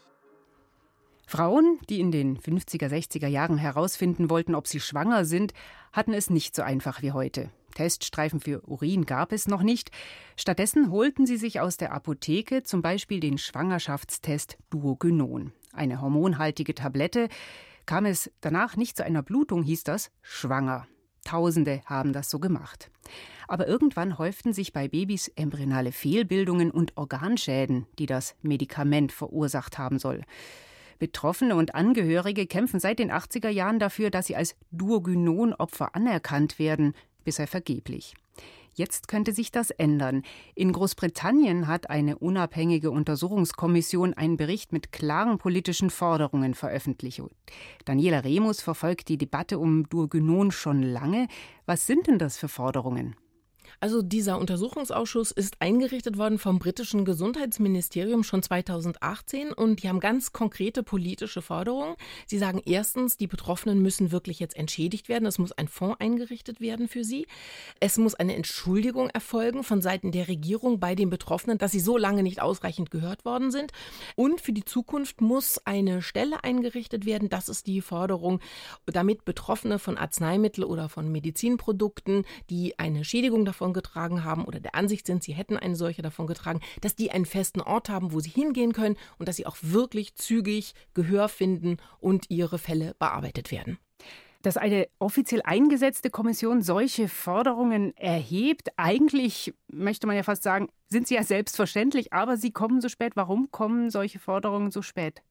Frauen, 1.28 1.80
die 1.90 2.00
in 2.00 2.12
den 2.12 2.38
50er, 2.38 2.88
60er 2.88 3.28
Jahren 3.28 3.58
herausfinden 3.58 4.30
wollten, 4.30 4.56
ob 4.56 4.68
sie 4.68 4.80
schwanger 4.80 5.26
sind, 5.26 5.54
hatten 5.92 6.14
es 6.14 6.30
nicht 6.30 6.56
so 6.56 6.62
einfach 6.62 7.02
wie 7.02 7.12
heute. 7.12 7.50
Teststreifen 7.74 8.40
für 8.40 8.62
Urin 8.68 9.06
gab 9.06 9.32
es 9.32 9.48
noch 9.48 9.64
nicht. 9.64 9.92
Stattdessen 10.36 10.92
holten 10.92 11.26
sie 11.26 11.38
sich 11.38 11.60
aus 11.60 11.78
der 11.78 11.94
Apotheke 11.94 12.64
zum 12.64 12.82
Beispiel 12.82 13.20
den 13.20 13.38
Schwangerschaftstest 13.38 14.58
Duogynon. 14.70 15.52
Eine 15.74 16.02
hormonhaltige 16.02 16.76
Tablette. 16.76 17.30
Kam 17.86 18.06
es 18.06 18.32
danach 18.42 18.78
nicht 18.78 18.98
zu 18.98 19.04
einer 19.04 19.24
Blutung, 19.24 19.64
hieß 19.64 19.84
das 19.84 20.12
schwanger. 20.22 20.88
Tausende 21.24 21.82
haben 21.86 22.14
das 22.14 22.30
so 22.30 22.40
gemacht. 22.40 22.92
Aber 23.48 23.68
irgendwann 23.68 24.18
häuften 24.18 24.54
sich 24.54 24.74
bei 24.74 24.88
Babys 24.88 25.30
embryonale 25.36 25.92
Fehlbildungen 25.92 26.72
und 26.72 26.98
Organschäden, 26.98 27.88
die 28.00 28.06
das 28.06 28.36
Medikament 28.42 29.12
verursacht 29.12 29.78
haben 29.78 30.00
soll. 30.00 30.24
Betroffene 31.00 31.56
und 31.56 31.76
Angehörige 31.76 32.48
kämpfen 32.48 32.80
seit 32.80 33.00
den 33.00 33.12
80er 33.12 33.50
Jahren 33.50 33.80
dafür, 33.80 34.10
dass 34.10 34.28
sie 34.28 34.36
als 34.36 34.56
Duogynon-Opfer 34.72 35.96
anerkannt 35.96 36.60
werden 36.60 36.94
bisher 37.24 37.48
vergeblich. 37.48 38.14
Jetzt 38.76 39.08
könnte 39.08 39.34
sich 39.34 39.52
das 39.52 39.70
ändern. 39.70 40.24
In 40.56 40.72
Großbritannien 40.72 41.68
hat 41.68 41.92
eine 41.92 42.18
unabhängige 42.18 42.90
Untersuchungskommission 42.90 44.16
einen 44.16 44.36
Bericht 44.36 44.72
mit 44.74 44.92
klaren 44.92 45.38
politischen 45.38 45.92
Forderungen 45.92 46.56
veröffentlicht. 46.56 47.22
Daniela 47.86 48.20
Remus 48.20 48.62
verfolgt 48.62 49.10
die 49.10 49.18
Debatte 49.18 49.60
um 49.60 49.88
Durgynon 49.90 50.52
schon 50.52 50.82
lange. 50.82 51.28
Was 51.68 51.86
sind 51.86 52.08
denn 52.08 52.18
das 52.18 52.38
für 52.38 52.48
Forderungen? 52.48 53.16
Also 53.80 54.02
dieser 54.02 54.40
Untersuchungsausschuss 54.40 55.32
ist 55.32 55.56
eingerichtet 55.60 56.18
worden 56.18 56.40
vom 56.40 56.60
britischen 56.60 57.06
Gesundheitsministerium 57.06 58.24
schon 58.24 58.44
2018 58.44 59.54
und 59.54 59.84
die 59.84 59.90
haben 59.90 60.00
ganz 60.00 60.32
konkrete 60.32 60.84
politische 60.84 61.42
Forderungen. 61.42 61.96
Sie 62.28 62.38
sagen 62.38 62.62
erstens, 62.66 63.18
die 63.18 63.28
Betroffenen 63.28 63.82
müssen 63.82 64.12
wirklich 64.12 64.40
jetzt 64.40 64.56
entschädigt 64.56 65.10
werden. 65.10 65.26
Es 65.26 65.40
muss 65.40 65.52
ein 65.52 65.68
Fonds 65.68 66.00
eingerichtet 66.00 66.62
werden 66.62 66.88
für 66.88 67.04
sie. 67.04 67.28
Es 67.80 67.98
muss 67.98 68.16
eine 68.16 68.36
Entschuldigung 68.36 69.10
erfolgen 69.10 69.64
von 69.64 69.82
Seiten 69.82 70.12
der 70.12 70.28
Regierung 70.28 70.80
bei 70.80 70.96
den 70.96 71.10
Betroffenen, 71.10 71.58
dass 71.58 71.72
sie 71.72 71.80
so 71.80 71.98
lange 71.98 72.24
nicht 72.24 72.42
ausreichend 72.42 72.92
gehört 72.92 73.26
worden 73.26 73.52
sind. 73.52 73.72
Und 74.16 74.42
für 74.42 74.54
die 74.54 74.66
Zukunft 74.66 75.22
muss 75.22 75.60
eine 75.66 76.02
Stelle 76.02 76.44
eingerichtet 76.44 77.06
werden. 77.06 77.30
Das 77.30 77.50
ist 77.50 77.68
die 77.68 77.82
Forderung, 77.82 78.40
damit 78.86 79.26
Betroffene 79.26 79.80
von 79.80 79.98
Arzneimitteln 79.98 80.66
oder 80.66 80.90
von 80.90 81.12
Medizinprodukten, 81.12 82.26
die 82.50 82.78
eine 82.80 83.04
Schädigung 83.04 83.46
davon 83.54 83.74
getragen 83.74 84.24
haben 84.24 84.46
oder 84.46 84.60
der 84.60 84.76
Ansicht 84.76 85.06
sind, 85.06 85.24
sie 85.24 85.34
hätten 85.34 85.58
eine 85.58 85.76
solche 85.76 86.02
davon 86.02 86.26
getragen, 86.28 86.60
dass 86.82 86.96
die 86.96 87.12
einen 87.12 87.26
festen 87.26 87.62
Ort 87.62 87.88
haben, 87.88 88.12
wo 88.12 88.20
sie 88.20 88.32
hingehen 88.32 88.74
können 88.74 88.98
und 89.20 89.28
dass 89.28 89.36
sie 89.36 89.46
auch 89.46 89.58
wirklich 89.62 90.16
zügig 90.16 90.74
Gehör 90.94 91.30
finden 91.30 91.78
und 92.00 92.30
ihre 92.30 92.58
Fälle 92.58 92.96
bearbeitet 92.98 93.52
werden. 93.52 93.78
Dass 94.42 94.58
eine 94.58 94.88
offiziell 95.00 95.42
eingesetzte 95.44 96.10
Kommission 96.10 96.62
solche 96.62 97.08
Forderungen 97.08 97.96
erhebt, 97.96 98.70
eigentlich 98.76 99.54
möchte 99.68 100.08
man 100.08 100.16
ja 100.18 100.24
fast 100.24 100.44
sagen, 100.44 100.68
sind 100.90 101.08
sie 101.08 101.16
ja 101.16 101.24
selbstverständlich, 101.24 102.12
aber 102.12 102.36
sie 102.36 102.52
kommen 102.52 102.82
so 102.82 102.90
spät. 102.90 103.14
Warum 103.16 103.52
kommen 103.52 103.90
solche 103.90 104.20
Forderungen 104.20 104.72
so 104.72 104.82
spät? 104.82 105.22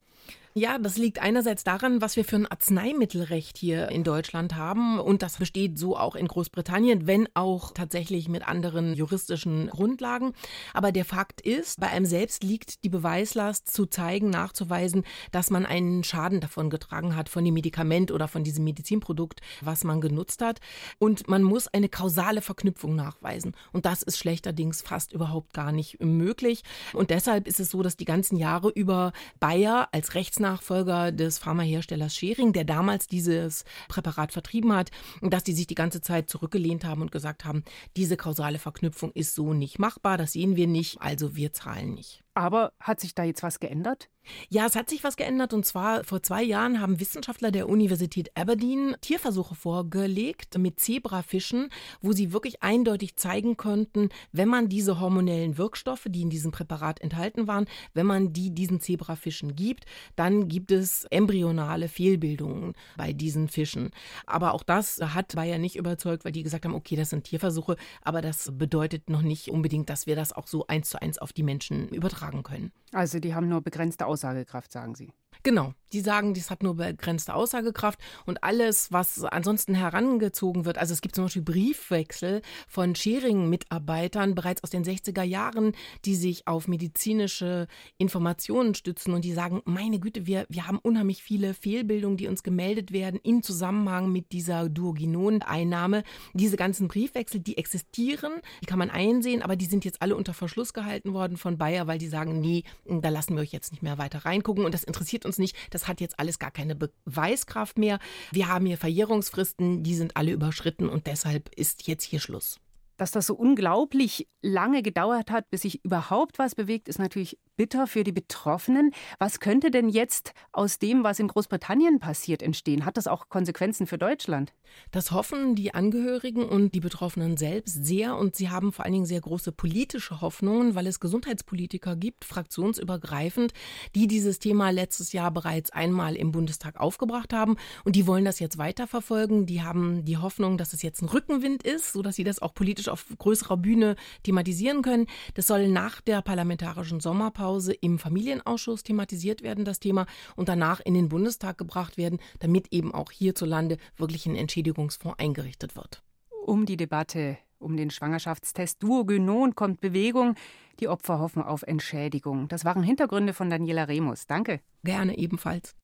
Ja, 0.54 0.76
das 0.76 0.98
liegt 0.98 1.18
einerseits 1.18 1.64
daran, 1.64 2.02
was 2.02 2.16
wir 2.16 2.26
für 2.26 2.36
ein 2.36 2.46
Arzneimittelrecht 2.46 3.56
hier 3.56 3.88
in 3.88 4.04
Deutschland 4.04 4.54
haben. 4.54 5.00
Und 5.00 5.22
das 5.22 5.38
besteht 5.38 5.78
so 5.78 5.96
auch 5.96 6.14
in 6.14 6.28
Großbritannien, 6.28 7.06
wenn 7.06 7.26
auch 7.32 7.72
tatsächlich 7.72 8.28
mit 8.28 8.46
anderen 8.46 8.92
juristischen 8.92 9.68
Grundlagen. 9.68 10.34
Aber 10.74 10.92
der 10.92 11.06
Fakt 11.06 11.40
ist, 11.40 11.80
bei 11.80 11.88
einem 11.88 12.04
selbst 12.04 12.44
liegt 12.44 12.84
die 12.84 12.90
Beweislast 12.90 13.72
zu 13.72 13.86
zeigen, 13.86 14.28
nachzuweisen, 14.28 15.04
dass 15.30 15.48
man 15.48 15.64
einen 15.64 16.04
Schaden 16.04 16.40
davon 16.40 16.68
getragen 16.68 17.16
hat, 17.16 17.30
von 17.30 17.46
dem 17.46 17.54
Medikament 17.54 18.10
oder 18.10 18.28
von 18.28 18.44
diesem 18.44 18.64
Medizinprodukt, 18.64 19.40
was 19.62 19.84
man 19.84 20.02
genutzt 20.02 20.42
hat. 20.42 20.60
Und 20.98 21.28
man 21.28 21.44
muss 21.44 21.66
eine 21.68 21.88
kausale 21.88 22.42
Verknüpfung 22.42 22.94
nachweisen. 22.94 23.56
Und 23.72 23.86
das 23.86 24.02
ist 24.02 24.18
schlechterdings 24.18 24.82
fast 24.82 25.14
überhaupt 25.14 25.54
gar 25.54 25.72
nicht 25.72 26.02
möglich. 26.02 26.62
Und 26.92 27.08
deshalb 27.08 27.48
ist 27.48 27.58
es 27.58 27.70
so, 27.70 27.82
dass 27.82 27.96
die 27.96 28.04
ganzen 28.04 28.36
Jahre 28.36 28.68
über 28.68 29.14
Bayer 29.40 29.88
als 29.92 30.14
Rechts 30.14 30.41
Rechtsnachfolger 30.42 31.12
des 31.12 31.38
Pharmaherstellers 31.38 32.16
Schering, 32.16 32.52
der 32.52 32.64
damals 32.64 33.06
dieses 33.06 33.64
Präparat 33.88 34.32
vertrieben 34.32 34.74
hat, 34.74 34.90
dass 35.20 35.44
die 35.44 35.52
sich 35.52 35.68
die 35.68 35.76
ganze 35.76 36.00
Zeit 36.00 36.28
zurückgelehnt 36.28 36.84
haben 36.84 37.02
und 37.02 37.12
gesagt 37.12 37.44
haben, 37.44 37.62
diese 37.96 38.16
kausale 38.16 38.58
Verknüpfung 38.58 39.12
ist 39.12 39.34
so 39.34 39.54
nicht 39.54 39.78
machbar, 39.78 40.18
das 40.18 40.32
sehen 40.32 40.56
wir 40.56 40.66
nicht, 40.66 41.00
also 41.00 41.36
wir 41.36 41.52
zahlen 41.52 41.94
nicht. 41.94 42.22
Aber 42.34 42.72
hat 42.80 43.00
sich 43.00 43.14
da 43.14 43.24
jetzt 43.24 43.42
was 43.42 43.60
geändert? 43.60 44.08
Ja, 44.48 44.66
es 44.66 44.76
hat 44.76 44.88
sich 44.88 45.02
was 45.02 45.16
geändert 45.16 45.52
und 45.52 45.66
zwar 45.66 46.04
vor 46.04 46.22
zwei 46.22 46.44
Jahren 46.44 46.80
haben 46.80 47.00
Wissenschaftler 47.00 47.50
der 47.50 47.68
Universität 47.68 48.30
Aberdeen 48.36 48.94
Tierversuche 49.00 49.56
vorgelegt 49.56 50.56
mit 50.58 50.78
Zebrafischen, 50.78 51.70
wo 52.00 52.12
sie 52.12 52.32
wirklich 52.32 52.62
eindeutig 52.62 53.16
zeigen 53.16 53.56
konnten, 53.56 54.10
wenn 54.30 54.48
man 54.48 54.68
diese 54.68 55.00
hormonellen 55.00 55.58
Wirkstoffe, 55.58 56.06
die 56.08 56.22
in 56.22 56.30
diesem 56.30 56.52
Präparat 56.52 57.00
enthalten 57.00 57.48
waren, 57.48 57.66
wenn 57.94 58.06
man 58.06 58.32
die 58.32 58.54
diesen 58.54 58.80
Zebrafischen 58.80 59.56
gibt, 59.56 59.86
dann 60.14 60.46
gibt 60.46 60.70
es 60.70 61.04
embryonale 61.10 61.88
Fehlbildungen 61.88 62.74
bei 62.96 63.12
diesen 63.12 63.48
Fischen. 63.48 63.90
Aber 64.24 64.54
auch 64.54 64.62
das 64.62 65.00
hat 65.00 65.34
Bayer 65.34 65.58
nicht 65.58 65.74
überzeugt, 65.74 66.24
weil 66.24 66.32
die 66.32 66.44
gesagt 66.44 66.64
haben, 66.64 66.76
okay, 66.76 66.94
das 66.94 67.10
sind 67.10 67.24
Tierversuche, 67.24 67.76
aber 68.02 68.22
das 68.22 68.50
bedeutet 68.56 69.10
noch 69.10 69.22
nicht 69.22 69.50
unbedingt, 69.50 69.90
dass 69.90 70.06
wir 70.06 70.14
das 70.14 70.32
auch 70.32 70.46
so 70.46 70.64
eins 70.68 70.90
zu 70.90 71.02
eins 71.02 71.18
auf 71.18 71.32
die 71.32 71.42
Menschen 71.42 71.88
übertragen 71.88 72.21
können. 72.42 72.72
Also 72.92 73.18
die 73.18 73.34
haben 73.34 73.48
nur 73.48 73.62
begrenzte 73.62 74.06
Aussagekraft, 74.06 74.70
sagen 74.70 74.94
Sie. 74.94 75.12
Genau, 75.44 75.74
die 75.92 76.00
sagen, 76.00 76.34
dies 76.34 76.50
hat 76.50 76.62
nur 76.62 76.76
begrenzte 76.76 77.34
Aussagekraft 77.34 77.98
und 78.26 78.44
alles, 78.44 78.92
was 78.92 79.24
ansonsten 79.24 79.74
herangezogen 79.74 80.64
wird, 80.64 80.78
also 80.78 80.92
es 80.92 81.00
gibt 81.00 81.16
zum 81.16 81.24
Beispiel 81.24 81.42
Briefwechsel 81.42 82.42
von 82.68 82.94
Schering-Mitarbeitern 82.94 84.36
bereits 84.36 84.62
aus 84.62 84.70
den 84.70 84.84
60er 84.84 85.22
Jahren, 85.22 85.72
die 86.04 86.14
sich 86.14 86.46
auf 86.46 86.68
medizinische 86.68 87.66
Informationen 87.98 88.74
stützen 88.74 89.12
und 89.14 89.24
die 89.24 89.32
sagen, 89.32 89.62
meine 89.64 89.98
Güte, 89.98 90.26
wir, 90.26 90.46
wir 90.48 90.68
haben 90.68 90.78
unheimlich 90.78 91.24
viele 91.24 91.54
Fehlbildungen, 91.54 92.16
die 92.16 92.28
uns 92.28 92.44
gemeldet 92.44 92.92
werden 92.92 93.18
im 93.22 93.42
Zusammenhang 93.42 94.12
mit 94.12 94.30
dieser 94.30 94.68
Duoginon-Einnahme. 94.68 96.04
Diese 96.34 96.56
ganzen 96.56 96.86
Briefwechsel, 96.86 97.40
die 97.40 97.58
existieren, 97.58 98.32
die 98.62 98.66
kann 98.66 98.78
man 98.78 98.90
einsehen, 98.90 99.42
aber 99.42 99.56
die 99.56 99.66
sind 99.66 99.84
jetzt 99.84 100.00
alle 100.00 100.14
unter 100.14 100.34
Verschluss 100.34 100.72
gehalten 100.72 101.14
worden 101.14 101.36
von 101.36 101.58
Bayer, 101.58 101.88
weil 101.88 101.98
die 101.98 102.08
sagen, 102.12 102.40
nee, 102.40 102.62
da 102.86 103.08
lassen 103.08 103.34
wir 103.34 103.42
euch 103.42 103.52
jetzt 103.52 103.72
nicht 103.72 103.82
mehr 103.82 103.98
weiter 103.98 104.24
reingucken 104.24 104.64
und 104.64 104.72
das 104.72 104.84
interessiert 104.84 105.26
uns 105.26 105.38
nicht. 105.38 105.56
Das 105.70 105.88
hat 105.88 106.00
jetzt 106.00 106.20
alles 106.20 106.38
gar 106.38 106.52
keine 106.52 106.76
Beweiskraft 106.76 107.78
mehr. 107.78 107.98
Wir 108.30 108.46
haben 108.46 108.66
hier 108.66 108.78
Verjährungsfristen, 108.78 109.82
die 109.82 109.96
sind 109.96 110.16
alle 110.16 110.30
überschritten 110.30 110.88
und 110.88 111.06
deshalb 111.06 111.48
ist 111.56 111.88
jetzt 111.88 112.04
hier 112.04 112.20
Schluss. 112.20 112.60
Dass 113.02 113.10
das 113.10 113.26
so 113.26 113.34
unglaublich 113.34 114.28
lange 114.42 114.80
gedauert 114.80 115.32
hat, 115.32 115.50
bis 115.50 115.62
sich 115.62 115.84
überhaupt 115.84 116.38
was 116.38 116.54
bewegt, 116.54 116.88
ist 116.88 117.00
natürlich 117.00 117.36
bitter 117.56 117.88
für 117.88 118.04
die 118.04 118.12
Betroffenen. 118.12 118.92
Was 119.18 119.40
könnte 119.40 119.72
denn 119.72 119.88
jetzt 119.88 120.32
aus 120.52 120.78
dem, 120.78 121.02
was 121.02 121.18
in 121.18 121.26
Großbritannien 121.26 121.98
passiert, 121.98 122.42
entstehen? 122.42 122.84
Hat 122.84 122.96
das 122.96 123.08
auch 123.08 123.28
Konsequenzen 123.28 123.88
für 123.88 123.98
Deutschland? 123.98 124.52
Das 124.90 125.10
hoffen 125.10 125.54
die 125.54 125.74
Angehörigen 125.74 126.44
und 126.44 126.74
die 126.74 126.80
Betroffenen 126.80 127.36
selbst 127.36 127.84
sehr 127.84 128.16
und 128.16 128.36
sie 128.36 128.50
haben 128.50 128.72
vor 128.72 128.84
allen 128.84 128.94
Dingen 128.94 129.06
sehr 129.06 129.20
große 129.20 129.52
politische 129.52 130.20
Hoffnungen, 130.20 130.74
weil 130.74 130.86
es 130.86 131.00
Gesundheitspolitiker 131.00 131.96
gibt, 131.96 132.24
fraktionsübergreifend, 132.24 133.52
die 133.94 134.06
dieses 134.06 134.38
Thema 134.38 134.70
letztes 134.70 135.12
Jahr 135.12 135.30
bereits 135.30 135.70
einmal 135.70 136.16
im 136.16 136.32
Bundestag 136.32 136.80
aufgebracht 136.80 137.32
haben 137.32 137.56
und 137.84 137.96
die 137.96 138.06
wollen 138.06 138.24
das 138.24 138.38
jetzt 138.38 138.58
weiterverfolgen. 138.58 139.46
Die 139.46 139.62
haben 139.62 140.04
die 140.04 140.18
Hoffnung, 140.18 140.56
dass 140.56 140.72
es 140.72 140.82
jetzt 140.82 141.02
ein 141.02 141.08
Rückenwind 141.08 141.62
ist, 141.64 141.92
sodass 141.92 142.16
sie 142.16 142.24
das 142.24 142.40
auch 142.40 142.54
politisch 142.54 142.88
auf 142.92 143.06
größerer 143.18 143.56
Bühne 143.56 143.96
thematisieren 144.22 144.82
können. 144.82 145.06
Das 145.34 145.46
soll 145.46 145.68
nach 145.68 146.00
der 146.00 146.22
parlamentarischen 146.22 147.00
Sommerpause 147.00 147.72
im 147.72 147.98
Familienausschuss 147.98 148.82
thematisiert 148.82 149.42
werden, 149.42 149.64
das 149.64 149.80
Thema, 149.80 150.06
und 150.36 150.48
danach 150.48 150.80
in 150.80 150.94
den 150.94 151.08
Bundestag 151.08 151.58
gebracht 151.58 151.96
werden, 151.96 152.20
damit 152.38 152.72
eben 152.72 152.94
auch 152.94 153.10
hierzulande 153.10 153.78
wirklich 153.96 154.26
ein 154.26 154.36
Entschädigungsfonds 154.36 155.18
eingerichtet 155.18 155.76
wird. 155.76 156.02
Um 156.44 156.66
die 156.66 156.76
Debatte 156.76 157.38
um 157.62 157.76
den 157.76 157.90
Schwangerschaftstest 157.90 158.82
Duogynon 158.82 159.54
kommt 159.54 159.80
Bewegung. 159.80 160.34
Die 160.80 160.88
Opfer 160.88 161.20
hoffen 161.20 161.42
auf 161.42 161.62
Entschädigung. 161.62 162.48
Das 162.48 162.64
waren 162.64 162.82
Hintergründe 162.82 163.32
von 163.32 163.48
Daniela 163.50 163.84
Remus. 163.84 164.26
Danke. 164.26 164.60
Gerne 164.82 165.16
ebenfalls. 165.16 165.76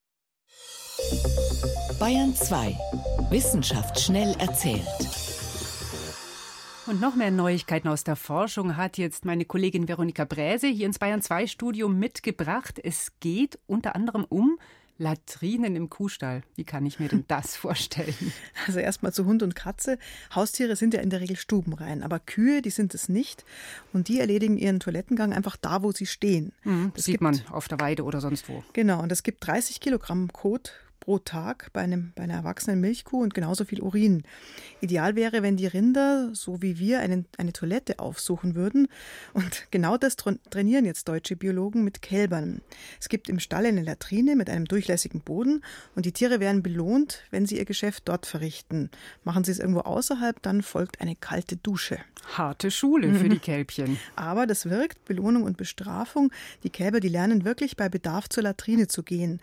Bayern 2.01 2.35
2. 2.35 2.77
Wissenschaft 3.31 4.01
schnell 4.01 4.35
erzählt. 4.39 5.28
Und 6.89 7.03
noch 7.03 7.17
mehr 7.17 7.31
Neuigkeiten 7.31 7.87
aus 7.87 8.03
der 8.03 8.17
Forschung 8.17 8.79
hat 8.79 8.97
jetzt 8.97 9.27
meine 9.27 9.45
Kollegin 9.45 9.89
Veronika 9.89 10.25
Bräse 10.25 10.69
hier 10.69 10.87
ins 10.87 10.99
Bayern 10.99 11.21
2 11.21 11.47
Studio 11.47 11.87
mitgebracht. 11.87 12.81
Es 12.83 13.13
geht 13.21 13.59
unter 13.67 13.95
anderem 13.95 14.25
um 14.25 14.59
Latrinen 14.97 15.77
im 15.77 15.91
Kuhstall. 15.91 16.43
Wie 16.57 16.65
kann 16.65 16.87
ich 16.87 16.99
mir 16.99 17.09
denn 17.11 17.25
das 17.29 17.57
vorstellen? 17.57 18.33
Also 18.67 18.79
erstmal 18.79 19.13
zu 19.13 19.27
Hund 19.27 19.43
und 19.43 19.55
Katze. 19.55 19.99
Haustiere 20.35 20.77
sind 20.77 20.95
ja 20.95 21.03
in 21.03 21.11
der 21.11 21.21
Regel 21.21 21.37
stubenrein, 21.37 22.03
aber 22.03 22.21
Kühe, 22.21 22.63
die 22.63 22.71
sind 22.71 22.95
es 22.95 23.11
nicht. 23.11 23.45
Und 23.93 24.09
die 24.09 24.19
erledigen 24.19 24.57
ihren 24.57 24.81
Toilettengang 24.81 25.35
einfach 25.35 25.59
da, 25.59 25.83
wo 25.83 25.93
sie 25.93 26.07
stehen. 26.07 26.53
Mhm, 26.65 26.93
das 26.95 27.05
sieht 27.05 27.21
gibt, 27.21 27.23
man 27.23 27.39
auf 27.51 27.69
der 27.69 27.81
Weide 27.81 28.05
oder 28.05 28.23
sonst 28.23 28.49
wo. 28.49 28.65
Genau, 28.73 29.03
und 29.03 29.13
es 29.13 29.23
gibt 29.23 29.47
30 29.47 29.81
Kilogramm 29.81 30.33
Kot 30.33 30.73
pro 31.01 31.19
Tag 31.19 31.71
bei, 31.73 31.81
einem, 31.81 32.13
bei 32.15 32.25
einer 32.25 32.35
erwachsenen 32.35 32.81
Milchkuh 32.81 33.23
und 33.23 33.35
genauso 33.35 33.65
viel 33.65 33.81
Urin. 33.81 34.23
Ideal 34.81 35.17
wäre, 35.17 35.43
wenn 35.43 35.57
die 35.57 35.67
Rinder, 35.67 36.31
so 36.35 36.63
wie 36.63 36.79
wir, 36.79 37.01
einen, 37.01 37.27
eine 37.37 37.53
Toilette 37.53 37.99
aufsuchen 37.99 38.55
würden. 38.55 38.89
Und 39.33 39.67
genau 39.71 39.97
das 39.97 40.17
trainieren 40.17 40.85
jetzt 40.85 41.09
deutsche 41.09 41.37
Biologen 41.37 41.85
mit 41.85 42.03
Kälbern. 42.03 42.61
Es 43.01 43.09
gibt 43.09 43.29
im 43.29 43.41
Stall 43.41 43.67
eine 43.67 43.83
Latrine 43.83 44.37
mit 44.37 44.51
einem 44.51 44.67
durchlässigen 44.67 45.21
Boden 45.21 45.63
und 45.95 46.07
die 46.07 46.13
Tiere 46.13 46.41
werden 46.41 46.63
belohnt, 46.63 47.25
wenn 47.31 47.47
sie 47.47 47.59
ihr 47.59 47.65
Geschäft 47.65 48.09
dort 48.09 48.27
verrichten. 48.27 48.91
Machen 49.25 49.45
sie 49.45 49.53
es 49.53 49.59
irgendwo 49.59 49.81
außerhalb, 49.81 50.43
dann 50.43 50.63
folgt 50.63 51.01
eine 51.01 51.17
kalte 51.17 51.57
Dusche. 51.57 51.99
Harte 52.37 52.71
Schule 52.71 53.15
für 53.15 53.29
die 53.29 53.39
Kälbchen. 53.39 53.99
Aber 54.17 54.47
das 54.47 54.69
wirkt, 54.69 55.05
Belohnung 55.05 55.45
und 55.45 55.57
Bestrafung. 55.57 56.31
Die 56.63 56.71
Kälber, 56.71 57.01
die 57.01 57.09
lernen 57.09 57.45
wirklich 57.45 57.77
bei 57.77 57.89
Bedarf 57.89 58.29
zur 58.29 58.43
Latrine 58.43 58.89
zu 58.89 59.03
gehen. 59.03 59.41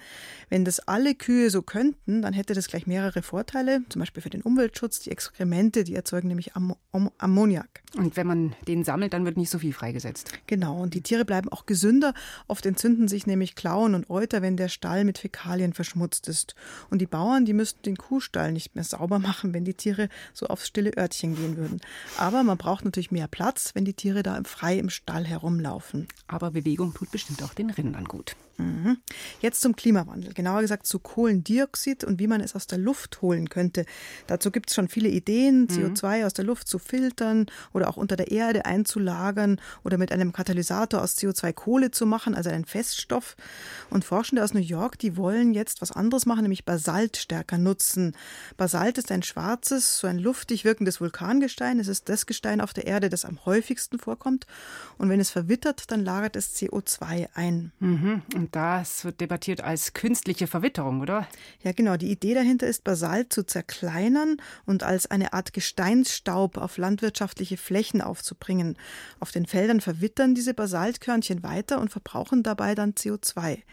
Wenn 0.49 0.65
das 0.65 0.79
alle 0.79 1.15
Kühe 1.15 1.49
so 1.49 1.61
könnten, 1.61 2.21
dann 2.21 2.33
hätte 2.33 2.53
das 2.53 2.67
gleich 2.67 2.87
mehrere 2.87 3.21
Vorteile, 3.21 3.81
zum 3.89 4.01
Beispiel 4.01 4.21
für 4.21 4.29
den 4.29 4.41
Umweltschutz. 4.41 4.99
Die 4.99 5.11
Exkremente, 5.11 5.83
die 5.83 5.95
erzeugen 5.95 6.27
nämlich 6.27 6.55
Am 6.55 6.75
Am 6.91 7.09
Ammoniak. 7.17 7.81
Und 7.97 8.17
wenn 8.17 8.27
man 8.27 8.55
den 8.67 8.83
sammelt, 8.83 9.13
dann 9.13 9.25
wird 9.25 9.37
nicht 9.37 9.49
so 9.49 9.59
viel 9.59 9.73
freigesetzt. 9.73 10.31
Genau, 10.47 10.81
und 10.81 10.93
die 10.93 11.01
Tiere 11.01 11.25
bleiben 11.25 11.49
auch 11.49 11.65
gesünder. 11.65 12.13
Oft 12.47 12.65
entzünden 12.65 13.07
sich 13.07 13.25
nämlich 13.25 13.55
Klauen 13.55 13.95
und 13.95 14.09
Euter, 14.09 14.41
wenn 14.41 14.57
der 14.57 14.67
Stall 14.67 15.05
mit 15.05 15.17
Fäkalien 15.17 15.73
verschmutzt 15.73 16.27
ist. 16.27 16.55
Und 16.89 16.99
die 16.99 17.07
Bauern, 17.07 17.45
die 17.45 17.53
müssten 17.53 17.83
den 17.83 17.97
Kuhstall 17.97 18.51
nicht 18.51 18.75
mehr 18.75 18.83
sauber 18.83 19.19
machen, 19.19 19.53
wenn 19.53 19.65
die 19.65 19.73
Tiere 19.73 20.09
so 20.33 20.47
aufs 20.47 20.67
stille 20.67 20.97
Örtchen 20.97 21.35
gehen 21.35 21.57
würden. 21.57 21.79
Aber 22.17 22.43
man 22.43 22.57
braucht 22.57 22.64
natürlich 22.83 23.11
mehr 23.11 23.27
Platz, 23.27 23.71
wenn 23.73 23.85
die 23.85 23.93
Tiere 23.93 24.23
da 24.23 24.39
frei 24.43 24.77
im 24.77 24.89
Stall 24.89 25.25
herumlaufen. 25.25 26.07
Aber 26.27 26.51
Bewegung 26.51 26.93
tut 26.93 27.11
bestimmt 27.11 27.43
auch 27.43 27.53
den 27.53 27.69
Rindern 27.69 28.05
gut. 28.05 28.35
Mhm. 28.57 28.97
Jetzt 29.41 29.61
zum 29.61 29.75
Klimawandel, 29.75 30.33
genauer 30.33 30.61
gesagt 30.61 30.85
zu 30.85 30.99
Kohlendioxid 30.99 32.03
und 32.03 32.19
wie 32.19 32.27
man 32.27 32.39
es 32.39 32.55
aus 32.55 32.67
der 32.67 32.77
Luft 32.77 33.21
holen 33.21 33.49
könnte. 33.49 33.85
Dazu 34.27 34.49
gibt 34.51 34.69
es 34.69 34.75
schon 34.75 34.87
viele 34.87 35.09
Ideen, 35.09 35.61
mhm. 35.61 35.67
CO2 35.67 36.25
aus 36.25 36.33
der 36.33 36.45
Luft 36.45 36.67
zu 36.67 36.79
filtern 36.79 37.47
oder 37.73 37.89
auch 37.89 37.97
unter 37.97 38.15
der 38.15 38.31
Erde 38.31 38.65
einzulagern 38.65 39.59
oder 39.83 39.97
mit 39.97 40.11
einem 40.11 40.31
Katalysator 40.31 41.01
aus 41.01 41.17
CO2 41.17 41.53
Kohle 41.53 41.91
zu 41.91 42.05
machen, 42.05 42.33
also 42.33 42.49
einen 42.49 42.65
Feststoff. 42.65 43.35
Und 43.89 44.05
Forschende 44.05 44.43
aus 44.43 44.53
New 44.53 44.61
York, 44.61 44.97
die 44.99 45.17
wollen 45.17 45.53
jetzt 45.53 45.81
was 45.81 45.91
anderes 45.91 46.25
machen, 46.25 46.43
nämlich 46.43 46.65
Basalt 46.65 47.17
stärker 47.17 47.57
nutzen. 47.57 48.15
Basalt 48.55 48.97
ist 48.97 49.11
ein 49.11 49.23
schwarzes, 49.23 49.99
so 49.99 50.07
ein 50.07 50.19
luftig 50.19 50.63
wirkendes 50.63 51.01
Vulkangestein. 51.01 51.79
Es 51.79 51.87
ist 51.87 52.07
das 52.07 52.25
Gestein 52.25 52.61
auf 52.61 52.73
der 52.73 52.87
Erde, 52.87 53.09
das 53.09 53.25
am 53.25 53.43
häufigsten 53.45 53.99
vorkommt. 53.99 54.47
Und 54.97 55.09
wenn 55.09 55.19
es 55.19 55.29
verwittert, 55.29 55.91
dann 55.91 56.05
lagert 56.05 56.35
es 56.35 56.55
CO2 56.55 57.27
ein. 57.33 57.71
Mhm. 57.79 58.21
Und 58.45 58.55
das 58.55 59.03
wird 59.03 59.21
debattiert 59.21 59.61
als 59.61 59.93
künstliche 59.93 60.45
Verwitterung, 60.45 61.01
oder? 61.01 61.27
Ja, 61.63 61.71
genau. 61.71 61.97
Die 61.97 62.11
Idee 62.11 62.35
dahinter 62.35 62.67
ist, 62.67 62.83
Basalt 62.83 63.33
zu 63.33 63.43
zerkleinern 63.43 64.37
und 64.67 64.83
als 64.83 65.09
eine 65.09 65.33
Art 65.33 65.51
Gesteinsstaub 65.51 66.59
auf 66.59 66.77
landwirtschaftliche 66.77 67.57
Flächen 67.57 68.01
aufzubringen. 68.01 68.77
Auf 69.19 69.31
den 69.31 69.47
Feldern 69.47 69.81
verwittern 69.81 70.35
diese 70.35 70.53
Basaltkörnchen 70.53 71.41
weiter 71.41 71.81
und 71.81 71.89
verbrauchen 71.89 72.43
dabei 72.43 72.75
dann 72.75 72.93
CO2. 72.93 73.63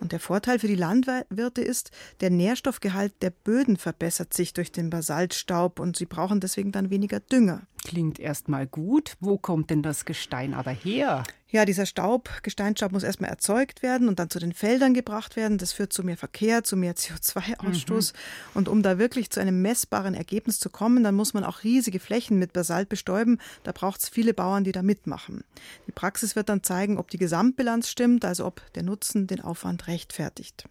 Und 0.00 0.12
der 0.12 0.20
Vorteil 0.20 0.58
für 0.60 0.68
die 0.68 0.76
Landwirte 0.76 1.60
ist, 1.60 1.90
der 2.22 2.30
Nährstoffgehalt 2.30 3.12
der 3.20 3.30
Böden 3.30 3.76
verbessert 3.76 4.32
sich 4.32 4.54
durch 4.54 4.72
den 4.72 4.88
Basaltstaub 4.88 5.78
und 5.78 5.98
sie 5.98 6.06
brauchen 6.06 6.40
deswegen 6.40 6.72
dann 6.72 6.88
weniger 6.88 7.20
Dünger. 7.20 7.66
Klingt 7.86 8.18
erstmal 8.18 8.66
gut. 8.66 9.14
Wo 9.20 9.38
kommt 9.38 9.70
denn 9.70 9.80
das 9.80 10.04
Gestein 10.04 10.54
aber 10.54 10.72
her? 10.72 11.22
Ja, 11.46 11.64
dieser 11.64 11.86
Staub, 11.86 12.28
Gesteinsstaub 12.42 12.90
muss 12.90 13.04
erstmal 13.04 13.30
erzeugt 13.30 13.80
werden 13.80 14.08
und 14.08 14.18
dann 14.18 14.28
zu 14.28 14.40
den 14.40 14.52
Feldern 14.52 14.92
gebracht 14.92 15.36
werden. 15.36 15.56
Das 15.56 15.72
führt 15.72 15.92
zu 15.92 16.02
mehr 16.02 16.16
Verkehr, 16.16 16.64
zu 16.64 16.76
mehr 16.76 16.96
CO2-Ausstoß. 16.96 18.12
Mhm. 18.12 18.18
Und 18.54 18.68
um 18.68 18.82
da 18.82 18.98
wirklich 18.98 19.30
zu 19.30 19.38
einem 19.38 19.62
messbaren 19.62 20.14
Ergebnis 20.14 20.58
zu 20.58 20.68
kommen, 20.68 21.04
dann 21.04 21.14
muss 21.14 21.32
man 21.32 21.44
auch 21.44 21.62
riesige 21.62 22.00
Flächen 22.00 22.40
mit 22.40 22.52
Basalt 22.52 22.88
bestäuben. 22.88 23.38
Da 23.62 23.70
braucht 23.70 24.02
es 24.02 24.08
viele 24.08 24.34
Bauern, 24.34 24.64
die 24.64 24.72
da 24.72 24.82
mitmachen. 24.82 25.44
Die 25.86 25.92
Praxis 25.92 26.34
wird 26.34 26.48
dann 26.48 26.64
zeigen, 26.64 26.98
ob 26.98 27.08
die 27.12 27.18
Gesamtbilanz 27.18 27.88
stimmt, 27.88 28.24
also 28.24 28.46
ob 28.46 28.60
der 28.72 28.82
Nutzen 28.82 29.28
den 29.28 29.40
Aufwand 29.40 29.86
rechtfertigt. 29.86 30.68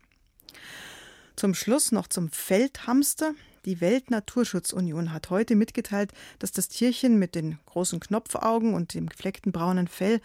Zum 1.38 1.54
Schluss 1.54 1.94
noch 1.94 2.08
zum 2.08 2.30
Feldhamster. 2.30 3.32
Die 3.66 3.82
Weltnaturschutzunion 3.82 5.12
hat 5.12 5.30
heute 5.30 5.56
mitgeteilt, 5.56 6.12
dass 6.40 6.52
das 6.52 6.68
Tierchen 6.68 7.18
mit 7.18 7.36
den 7.36 7.58
großen 7.66 8.00
Knopfaugen 8.00 8.74
und 8.74 8.94
dem 8.94 9.10
gefleckten 9.10 9.52
braunen 9.52 9.88
Fell 9.88 10.22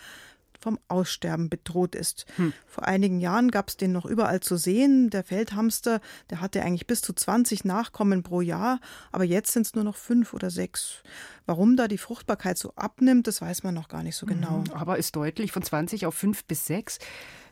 vom 0.61 0.79
Aussterben 0.89 1.49
bedroht 1.49 1.95
ist. 1.95 2.27
Hm. 2.37 2.53
Vor 2.67 2.87
einigen 2.87 3.19
Jahren 3.19 3.51
gab 3.51 3.69
es 3.69 3.77
den 3.77 3.93
noch 3.93 4.05
überall 4.05 4.41
zu 4.41 4.57
sehen. 4.57 5.11
Der 5.11 5.25
Feldhamster, 5.25 6.01
der 6.29 6.41
hatte 6.41 6.63
eigentlich 6.63 6.87
bis 6.87 7.01
zu 7.01 7.13
20 7.15 7.65
Nachkommen 7.65 8.23
pro 8.23 8.43
Jahr, 8.43 8.79
aber 9.11 9.25
jetzt 9.25 9.53
sind 9.53 9.67
es 9.67 9.75
nur 9.75 9.85
noch 9.85 9.97
fünf 9.97 10.35
oder 10.35 10.51
sechs. 10.51 11.03
Warum 11.47 11.77
da 11.77 11.89
die 11.89 11.99
Fruchtbarkeit 11.99 12.59
so 12.59 12.75
abnimmt, 12.77 13.27
das 13.27 13.41
weiß 13.41 13.63
man 13.63 13.75
noch 13.75 13.89
gar 13.89 14.03
nicht 14.03 14.17
so 14.17 14.27
genau. 14.27 14.59
Mhm. 14.59 14.73
Aber 14.73 14.99
ist 14.99 15.17
deutlich 15.17 15.51
von 15.51 15.63
20 15.63 16.07
auf 16.07 16.15
5 16.15 16.45
bis 16.45 16.67
6. 16.67 16.99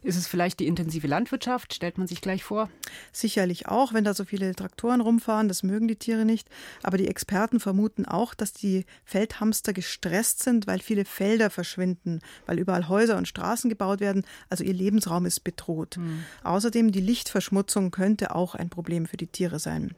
Ist 0.02 0.16
es 0.16 0.26
vielleicht 0.26 0.60
die 0.60 0.66
intensive 0.66 1.06
Landwirtschaft? 1.06 1.74
Stellt 1.74 1.98
man 1.98 2.06
sich 2.06 2.20
gleich 2.20 2.44
vor? 2.44 2.70
Sicherlich 3.12 3.66
auch, 3.66 3.92
wenn 3.92 4.04
da 4.04 4.14
so 4.14 4.24
viele 4.24 4.54
Traktoren 4.54 5.00
rumfahren, 5.00 5.48
das 5.48 5.62
mögen 5.62 5.88
die 5.88 5.96
Tiere 5.96 6.24
nicht. 6.24 6.48
Aber 6.82 6.98
die 6.98 7.08
Experten 7.08 7.60
vermuten 7.60 8.06
auch, 8.06 8.34
dass 8.34 8.52
die 8.52 8.84
Feldhamster 9.04 9.72
gestresst 9.72 10.42
sind, 10.42 10.66
weil 10.66 10.80
viele 10.80 11.04
Felder 11.04 11.50
verschwinden, 11.50 12.20
weil 12.46 12.58
überall 12.58 12.88
Häuser 12.88 13.16
und 13.16 13.28
Straßen 13.28 13.68
gebaut 13.68 14.00
werden. 14.00 14.24
Also 14.48 14.64
ihr 14.64 14.74
Lebensraum 14.74 15.26
ist 15.26 15.40
bedroht. 15.40 15.96
Mhm. 15.96 16.24
Außerdem 16.44 16.92
die 16.92 17.00
Lichtverschmutzung 17.00 17.90
könnte 17.90 18.34
auch 18.34 18.54
ein 18.54 18.70
Problem 18.70 19.06
für 19.06 19.16
die 19.16 19.26
Tiere 19.26 19.58
sein. 19.58 19.94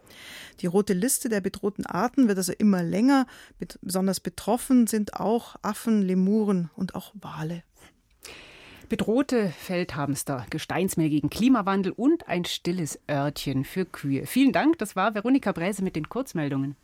Die 0.61 0.67
rote 0.67 0.93
Liste 0.93 1.29
der 1.29 1.41
bedrohten 1.41 1.87
Arten 1.87 2.29
wird 2.29 2.39
also 2.39 2.53
immer 2.53 2.83
länger. 2.83 3.27
Besonders 3.81 4.21
betroffen 4.21 4.87
sind 4.87 5.15
auch 5.15 5.57
Affen, 5.63 6.03
Lemuren 6.03 6.71
und 6.75 6.95
auch 6.95 7.13
Wale. 7.15 7.63
Bedrohte 8.91 9.51
Feldhamster, 9.57 10.47
Gesteinsmeer 10.51 11.09
gegen 11.11 11.31
Klimawandel 11.31 11.93
und 11.93 12.27
ein 12.27 12.45
stilles 12.45 12.99
Örtchen 13.09 13.65
für 13.65 13.85
Kühe. 13.85 14.27
Vielen 14.27 14.51
Dank, 14.51 14.79
das 14.79 14.97
war 14.97 15.15
Veronika 15.15 15.53
Bräse 15.53 15.85
mit 15.85 15.95
den 15.95 16.09
Kurzmeldungen. 16.09 16.75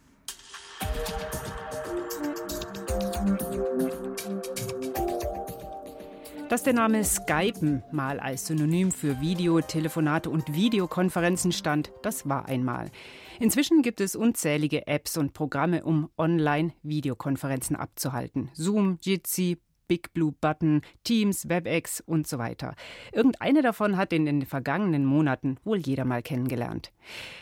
Dass 6.48 6.62
der 6.62 6.74
Name 6.74 7.02
Skypen 7.02 7.82
mal 7.90 8.20
als 8.20 8.46
Synonym 8.46 8.92
für 8.92 9.20
Video, 9.20 9.60
Telefonate 9.60 10.30
und 10.30 10.54
Videokonferenzen 10.54 11.50
stand, 11.50 11.90
das 12.02 12.28
war 12.28 12.46
einmal. 12.46 12.92
Inzwischen 13.40 13.82
gibt 13.82 14.00
es 14.00 14.14
unzählige 14.14 14.86
Apps 14.86 15.16
und 15.16 15.32
Programme, 15.32 15.82
um 15.82 16.08
Online-Videokonferenzen 16.16 17.74
abzuhalten. 17.74 18.48
Zoom, 18.54 19.00
Jitsi, 19.02 19.58
Big 19.88 20.12
Blue 20.12 20.32
Button, 20.40 20.82
Teams, 21.04 21.48
WebEx 21.48 22.00
und 22.00 22.26
so 22.26 22.38
weiter. 22.38 22.74
Irgendeine 23.12 23.62
davon 23.62 23.96
hat 23.96 24.12
in 24.12 24.26
den 24.26 24.46
vergangenen 24.46 25.04
Monaten 25.04 25.56
wohl 25.64 25.78
jeder 25.78 26.04
mal 26.04 26.22
kennengelernt. 26.22 26.92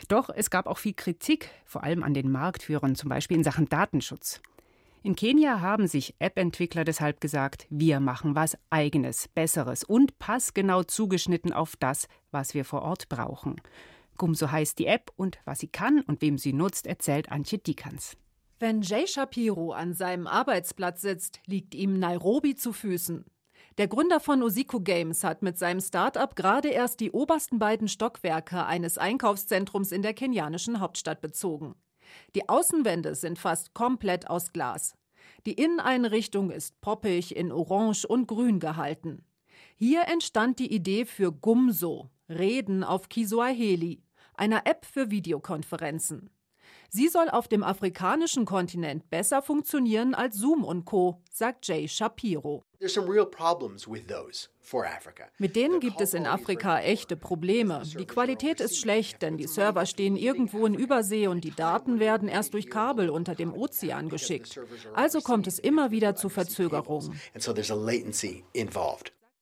Doch 0.07 0.29
es 0.29 0.49
gab 0.49 0.67
auch 0.67 0.77
viel 0.77 0.93
Kritik, 0.93 1.49
vor 1.65 1.83
allem 1.83 2.03
an 2.03 2.13
den 2.13 2.31
Marktführern, 2.31 2.95
zum 2.95 3.09
Beispiel 3.09 3.37
in 3.37 3.43
Sachen 3.43 3.69
Datenschutz. 3.69 4.41
In 5.05 5.15
Kenia 5.15 5.61
haben 5.61 5.85
sich 5.87 6.15
App-Entwickler 6.17 6.83
deshalb 6.83 7.21
gesagt, 7.21 7.67
wir 7.69 7.99
machen 7.99 8.33
was 8.33 8.57
eigenes, 8.71 9.27
besseres 9.27 9.83
und 9.83 10.17
passgenau 10.17 10.81
zugeschnitten 10.81 11.53
auf 11.53 11.75
das, 11.75 12.07
was 12.31 12.55
wir 12.55 12.65
vor 12.65 12.81
Ort 12.81 13.07
brauchen. 13.07 13.61
Gumso 14.17 14.49
heißt 14.49 14.79
die 14.79 14.87
App 14.87 15.11
und 15.15 15.37
was 15.45 15.59
sie 15.59 15.67
kann 15.67 16.01
und 16.01 16.21
wem 16.21 16.39
sie 16.39 16.53
nutzt, 16.53 16.87
erzählt 16.87 17.31
Antje 17.31 17.59
Dikans. 17.59 18.17
Wenn 18.65 18.81
Jay 18.81 19.05
Shapiro 19.05 19.73
an 19.73 19.93
seinem 19.93 20.25
Arbeitsplatz 20.25 20.99
sitzt, 20.99 21.39
liegt 21.45 21.75
ihm 21.75 21.99
Nairobi 21.99 22.55
zu 22.55 22.73
Füßen. 22.73 23.23
Der 23.77 23.87
Gründer 23.87 24.19
von 24.19 24.41
Osiku 24.41 24.79
Games 24.79 25.23
hat 25.23 25.43
mit 25.43 25.59
seinem 25.59 25.81
Start-up 25.81 26.35
gerade 26.35 26.69
erst 26.69 26.99
die 26.99 27.11
obersten 27.11 27.59
beiden 27.59 27.87
Stockwerke 27.87 28.65
eines 28.65 28.97
Einkaufszentrums 28.97 29.91
in 29.91 30.01
der 30.01 30.15
kenianischen 30.15 30.79
Hauptstadt 30.79 31.21
bezogen. 31.21 31.75
Die 32.33 32.49
Außenwände 32.49 33.13
sind 33.13 33.37
fast 33.37 33.75
komplett 33.75 34.31
aus 34.31 34.51
Glas. 34.51 34.95
Die 35.45 35.53
Inneneinrichtung 35.53 36.49
ist 36.49 36.81
poppig 36.81 37.35
in 37.35 37.51
Orange 37.51 38.07
und 38.07 38.25
Grün 38.25 38.59
gehalten. 38.59 39.23
Hier 39.75 40.07
entstand 40.07 40.57
die 40.57 40.73
Idee 40.73 41.05
für 41.05 41.31
Gumso, 41.31 42.09
Reden 42.29 42.83
auf 42.83 43.09
Kiswahili, 43.09 44.01
einer 44.33 44.65
App 44.65 44.87
für 44.87 45.11
Videokonferenzen. 45.11 46.31
Sie 46.89 47.07
soll 47.07 47.29
auf 47.29 47.47
dem 47.47 47.63
afrikanischen 47.63 48.45
Kontinent 48.45 49.09
besser 49.09 49.41
funktionieren 49.41 50.13
als 50.13 50.37
Zoom 50.37 50.63
und 50.63 50.85
Co., 50.85 51.21
sagt 51.31 51.67
Jay 51.67 51.87
Shapiro. 51.87 52.63
Mit 55.37 55.55
denen 55.55 55.79
gibt 55.79 56.01
es 56.01 56.13
in 56.13 56.25
Afrika 56.25 56.79
echte 56.79 57.15
Probleme. 57.15 57.83
Die 57.97 58.05
Qualität 58.05 58.59
ist 58.59 58.77
schlecht, 58.77 59.21
denn 59.21 59.37
die 59.37 59.47
Server 59.47 59.85
stehen 59.85 60.15
irgendwo 60.15 60.65
in 60.65 60.73
Übersee 60.73 61.27
und 61.27 61.43
die 61.43 61.55
Daten 61.55 61.99
werden 61.99 62.27
erst 62.27 62.53
durch 62.53 62.69
Kabel 62.69 63.09
unter 63.09 63.35
dem 63.35 63.53
Ozean 63.53 64.09
geschickt. 64.09 64.59
Also 64.93 65.21
kommt 65.21 65.47
es 65.47 65.59
immer 65.59 65.91
wieder 65.91 66.15
zu 66.15 66.29
Verzögerungen. 66.29 67.19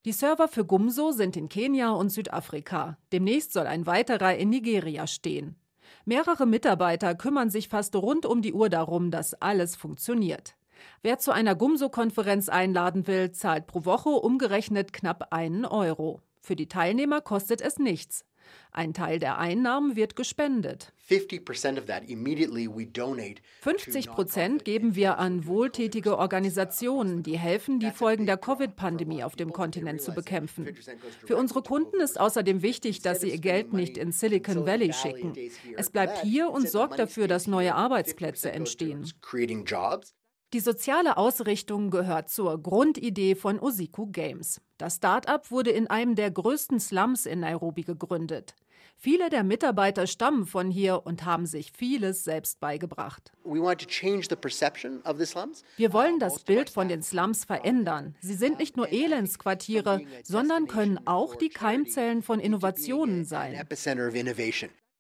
Die 0.06 0.12
Server 0.12 0.50
für 0.50 0.66
Gumso 0.66 1.12
sind 1.12 1.38
in 1.38 1.48
Kenia 1.48 1.92
und 1.92 2.10
Südafrika. 2.10 2.98
Demnächst 3.14 3.54
soll 3.54 3.68
ein 3.68 3.86
weiterer 3.86 4.36
in 4.36 4.50
Nigeria 4.50 5.08
stehen. 5.08 5.56
Mehrere 6.06 6.46
Mitarbeiter 6.46 7.16
kümmern 7.16 7.50
sich 7.50 7.70
fast 7.70 7.96
rund 7.96 8.26
um 8.26 8.42
die 8.42 8.54
Uhr 8.54 8.70
darum, 8.70 9.10
dass 9.10 9.34
alles 9.36 9.78
funktioniert. 9.78 10.56
Wer 11.02 11.18
zu 11.18 11.32
einer 11.32 11.56
Gumso-Konferenz 11.56 12.50
einladen 12.50 13.08
will, 13.08 13.32
zahlt 13.32 13.68
pro 13.68 13.86
Woche 13.86 14.10
umgerechnet 14.10 14.92
knapp 14.92 15.28
einen 15.32 15.66
Euro. 15.66 16.20
Für 16.42 16.58
die 16.58 16.68
Teilnehmer 16.68 17.22
kostet 17.22 17.62
es 17.62 17.80
nichts. 17.80 18.26
Ein 18.72 18.94
Teil 18.94 19.20
der 19.20 19.38
Einnahmen 19.38 19.96
wird 19.96 20.16
gespendet. 20.16 20.94
50 21.06 21.46
Prozent 24.10 24.66
geben 24.66 24.96
wir 24.96 25.20
an 25.20 25.46
wohltätige 25.46 26.18
Organisationen, 26.18 27.24
die 27.24 27.38
helfen, 27.38 27.80
die 27.80 27.92
Folgen 27.92 28.26
der 28.26 28.38
Covid-Pandemie 28.38 29.24
auf 29.24 29.36
dem 29.36 29.52
Kontinent 29.52 30.02
zu 30.02 30.14
bekämpfen. 30.14 30.76
Für 31.26 31.36
unsere 31.36 31.62
Kunden 31.62 32.00
ist 32.00 32.20
außerdem 32.20 32.62
wichtig, 32.62 33.02
dass 33.02 33.22
sie 33.22 33.32
ihr 33.32 33.40
Geld 33.40 33.74
nicht 33.74 33.98
in 33.98 34.12
Silicon 34.12 34.66
Valley 34.66 34.94
schicken. 34.94 35.34
Es 35.76 35.90
bleibt 35.90 36.24
hier 36.24 36.50
und 36.50 36.70
sorgt 36.70 37.00
dafür, 37.00 37.28
dass 37.28 37.48
neue 37.48 37.76
Arbeitsplätze 37.76 38.52
entstehen. 38.52 39.06
Die 40.54 40.60
soziale 40.60 41.18
Ausrichtung 41.18 41.90
gehört 41.90 42.30
zur 42.30 42.62
Grundidee 42.62 43.34
von 43.34 43.60
Osiku 43.60 44.06
Games. 44.06 44.62
Das 44.78 44.98
Start-up 44.98 45.50
wurde 45.50 45.72
in 45.72 45.88
einem 45.88 46.14
der 46.14 46.30
größten 46.30 46.80
Slums 46.80 47.26
in 47.26 47.40
Nairobi 47.40 47.82
gegründet. 47.82 48.54
Viele 48.96 49.32
der 49.32 49.44
Mitarbeiter 49.44 50.06
stammen 50.06 50.46
von 50.46 50.70
hier 50.70 51.08
und 51.08 51.26
haben 51.26 51.48
sich 51.48 51.72
vieles 51.72 52.24
selbst 52.24 52.60
beigebracht. 52.60 53.32
Wir 55.76 55.92
wollen 55.92 56.20
das 56.20 56.44
Bild 56.44 56.70
von 56.70 56.88
den 56.88 57.02
Slums 57.02 57.46
verändern. 57.46 58.16
Sie 58.22 58.36
sind 58.36 58.60
nicht 58.60 58.78
nur 58.78 58.92
Elendsquartiere, 58.92 60.02
sondern 60.24 60.68
können 60.68 61.00
auch 61.08 61.36
die 61.36 61.50
Keimzellen 61.50 62.22
von 62.22 62.40
Innovationen 62.40 63.26
sein. 63.26 63.56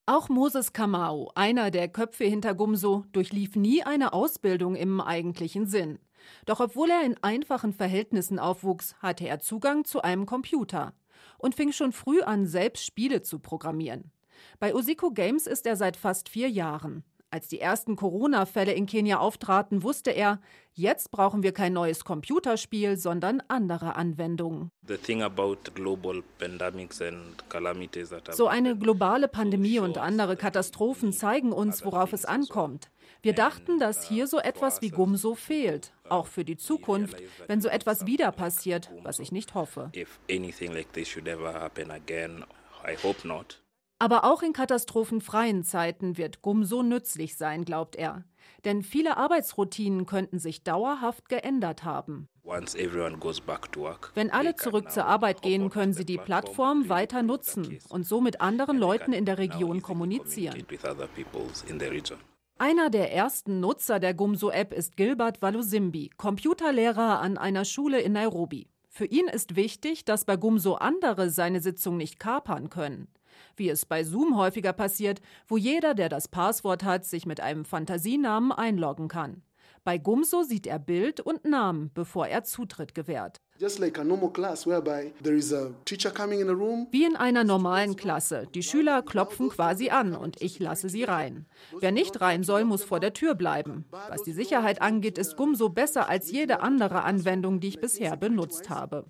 Auch 0.06 0.28
Moses 0.28 0.74
Kamau, 0.74 1.32
einer 1.34 1.72
der 1.72 1.88
Köpfe 1.88 2.26
hinter 2.26 2.54
Gumso, 2.56 3.06
durchlief 3.14 3.56
nie 3.56 3.84
eine 3.84 4.12
Ausbildung 4.12 4.76
im 4.76 5.00
eigentlichen 5.00 5.66
Sinn. 5.66 5.98
Doch 6.46 6.60
obwohl 6.60 6.90
er 6.90 7.06
in 7.06 7.16
einfachen 7.24 7.72
Verhältnissen 7.72 8.38
aufwuchs, 8.38 8.96
hatte 8.96 9.26
er 9.26 9.40
Zugang 9.40 9.86
zu 9.86 10.02
einem 10.02 10.26
Computer 10.26 10.94
und 11.38 11.56
fing 11.56 11.72
schon 11.72 11.94
früh 11.94 12.22
an, 12.22 12.48
selbst 12.48 12.86
Spiele 12.86 13.22
zu 13.22 13.40
programmieren. 13.40 14.12
Bei 14.60 14.76
Usiko 14.76 15.12
Games 15.12 15.48
ist 15.48 15.66
er 15.66 15.78
seit 15.78 15.96
fast 15.96 16.28
vier 16.28 16.50
Jahren. 16.50 17.06
Als 17.34 17.48
die 17.48 17.60
ersten 17.60 17.96
Corona-Fälle 17.96 18.74
in 18.74 18.86
Kenia 18.86 19.18
auftraten, 19.18 19.82
wusste 19.82 20.12
er, 20.12 20.40
jetzt 20.74 21.10
brauchen 21.10 21.42
wir 21.42 21.52
kein 21.52 21.74
neues 21.74 22.06
Computerspiel, 22.06 22.96
sondern 22.96 23.42
andere 23.48 23.96
Anwendungen. 23.96 24.70
So 28.34 28.48
eine 28.48 28.78
globale 28.78 29.28
Pandemie 29.28 29.80
und 29.80 29.98
andere 29.98 30.38
Katastrophen 30.38 31.12
zeigen 31.12 31.54
uns, 31.54 31.84
worauf 31.84 32.14
es 32.14 32.24
ankommt. 32.26 32.92
Wir 33.24 33.34
dachten, 33.34 33.80
dass 33.80 34.08
hier 34.08 34.28
so 34.28 34.38
etwas 34.38 34.84
wie 34.84 34.92
Gumso 34.92 35.34
fehlt, 35.34 35.92
auch 36.10 36.28
für 36.28 36.46
die 36.46 36.58
Zukunft, 36.58 37.18
wenn 37.48 37.62
so 37.62 37.68
etwas 37.68 38.06
wieder 38.06 38.32
passiert, 38.32 38.92
was 39.02 39.18
ich 39.18 39.32
nicht 39.32 39.56
hoffe. 39.56 39.92
Aber 44.04 44.26
auch 44.26 44.42
in 44.42 44.52
katastrophenfreien 44.52 45.64
Zeiten 45.64 46.18
wird 46.18 46.42
Gumso 46.42 46.84
nützlich 46.84 47.38
sein, 47.38 47.64
glaubt 47.64 47.96
er. 47.96 48.26
Denn 48.66 48.82
viele 48.82 49.16
Arbeitsroutinen 49.16 50.06
könnten 50.06 50.40
sich 50.40 50.62
dauerhaft 50.62 51.30
geändert 51.30 51.86
haben. 51.86 52.28
Wenn 52.44 54.30
alle 54.30 54.56
zurück 54.58 54.92
zur 54.92 55.06
Arbeit 55.06 55.42
gehen, 55.42 55.70
können 55.70 55.94
sie 55.94 56.04
die 56.04 56.18
Plattform 56.18 56.90
weiter 56.90 57.24
nutzen 57.24 57.80
und 57.88 58.06
so 58.06 58.20
mit 58.20 58.42
anderen 58.42 58.78
Leuten 58.78 59.14
in 59.14 59.24
der 59.24 59.38
Region 59.38 59.82
kommunizieren. 59.82 60.68
Einer 62.58 62.90
der 62.90 63.14
ersten 63.14 63.62
Nutzer 63.62 64.02
der 64.02 64.14
Gumso-App 64.14 64.74
ist 64.74 64.98
Gilbert 64.98 65.42
Walusimbi, 65.42 66.10
Computerlehrer 66.18 67.22
an 67.22 67.38
einer 67.38 67.64
Schule 67.64 68.02
in 68.02 68.12
Nairobi. 68.12 68.68
Für 68.96 69.06
ihn 69.06 69.28
ist 69.28 69.56
wichtig, 69.56 70.06
dass 70.06 70.24
bei 70.24 70.38
Gumso 70.38 70.76
andere 70.76 71.32
seine 71.32 71.62
Sitzung 71.62 71.98
nicht 71.98 72.20
kapern 72.20 72.70
können 72.70 73.08
wie 73.56 73.70
es 73.70 73.86
bei 73.86 74.04
Zoom 74.04 74.38
häufiger 74.38 74.74
passiert, 74.74 75.22
wo 75.48 75.58
jeder, 75.58 75.94
der 75.94 76.10
das 76.10 76.28
Passwort 76.28 76.84
hat, 76.84 77.06
sich 77.06 77.26
mit 77.26 77.40
einem 77.40 77.66
Fantasienamen 77.66 78.52
einloggen 78.52 79.08
kann. 79.08 79.42
Bei 79.84 79.98
Gumso 79.98 80.44
sieht 80.44 80.68
er 80.68 80.80
Bild 80.80 81.20
und 81.20 81.46
Namen, 81.46 81.92
bevor 81.94 82.28
er 82.28 82.44
Zutritt 82.44 82.96
gewährt. 82.96 83.42
Wie 86.92 87.04
in 87.06 87.16
einer 87.16 87.44
normalen 87.44 87.96
Klasse. 87.96 88.48
Die 88.54 88.64
Schüler 88.64 89.02
klopfen 89.04 89.50
quasi 89.50 89.90
an 89.90 90.16
und 90.16 90.42
ich 90.42 90.60
lasse 90.60 90.90
sie 90.90 91.04
rein. 91.04 91.46
Wer 91.80 91.92
nicht 91.92 92.20
rein 92.20 92.44
soll, 92.44 92.66
muss 92.66 92.84
vor 92.84 93.00
der 93.00 93.14
Tür 93.14 93.36
bleiben. 93.36 93.86
Was 93.92 94.24
die 94.24 94.34
Sicherheit 94.34 94.82
angeht, 94.82 95.18
ist 95.18 95.38
Gumso 95.38 95.70
besser 95.70 96.10
als 96.10 96.32
jede 96.32 96.62
andere 96.62 97.04
Anwendung, 97.04 97.60
die 97.60 97.70
ich 97.70 97.80
bisher 97.80 98.18
benutzt 98.18 98.70
habe. 98.70 99.06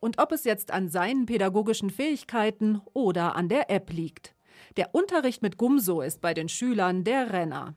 Und 0.00 0.18
ob 0.20 0.32
es 0.32 0.44
jetzt 0.44 0.70
an 0.70 0.88
seinen 0.88 1.26
pädagogischen 1.26 1.90
Fähigkeiten 1.90 2.82
oder 2.92 3.36
an 3.36 3.48
der 3.48 3.70
App 3.70 3.90
liegt. 3.90 4.34
Der 4.76 4.94
Unterricht 4.94 5.42
mit 5.42 5.56
Gumso 5.56 6.02
ist 6.02 6.20
bei 6.20 6.34
den 6.34 6.48
Schülern 6.48 7.04
der 7.04 7.32
Renner. 7.32 7.76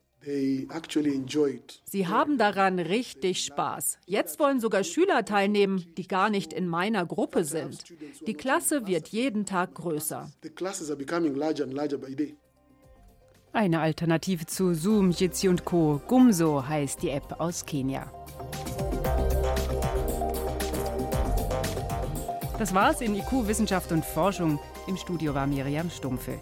Sie 1.85 2.07
haben 2.07 2.37
daran 2.37 2.79
richtig 2.79 3.45
Spaß. 3.45 3.99
Jetzt 4.05 4.39
wollen 4.39 4.59
sogar 4.59 4.83
Schüler 4.83 5.23
teilnehmen, 5.23 5.85
die 5.97 6.07
gar 6.07 6.29
nicht 6.29 6.51
in 6.51 6.67
meiner 6.67 7.05
Gruppe 7.05 7.43
sind. 7.43 7.83
Die 8.25 8.33
Klasse 8.33 8.87
wird 8.87 9.09
jeden 9.09 9.45
Tag 9.45 9.75
größer. 9.75 10.31
Eine 13.53 13.79
Alternative 13.79 14.45
zu 14.45 14.73
Zoom, 14.73 15.11
Jitsi 15.11 15.47
und 15.47 15.63
Co. 15.63 16.01
Gumso 16.07 16.67
heißt 16.67 17.01
die 17.01 17.09
App 17.09 17.39
aus 17.39 17.65
Kenia. 17.65 18.11
Das 22.57 22.73
war's 22.73 23.01
in 23.01 23.15
IQ 23.15 23.47
Wissenschaft 23.47 23.91
und 23.91 24.03
Forschung. 24.03 24.59
Im 24.87 24.97
Studio 24.97 25.33
war 25.33 25.45
Miriam 25.45 25.89
Stumpfe. 25.89 26.39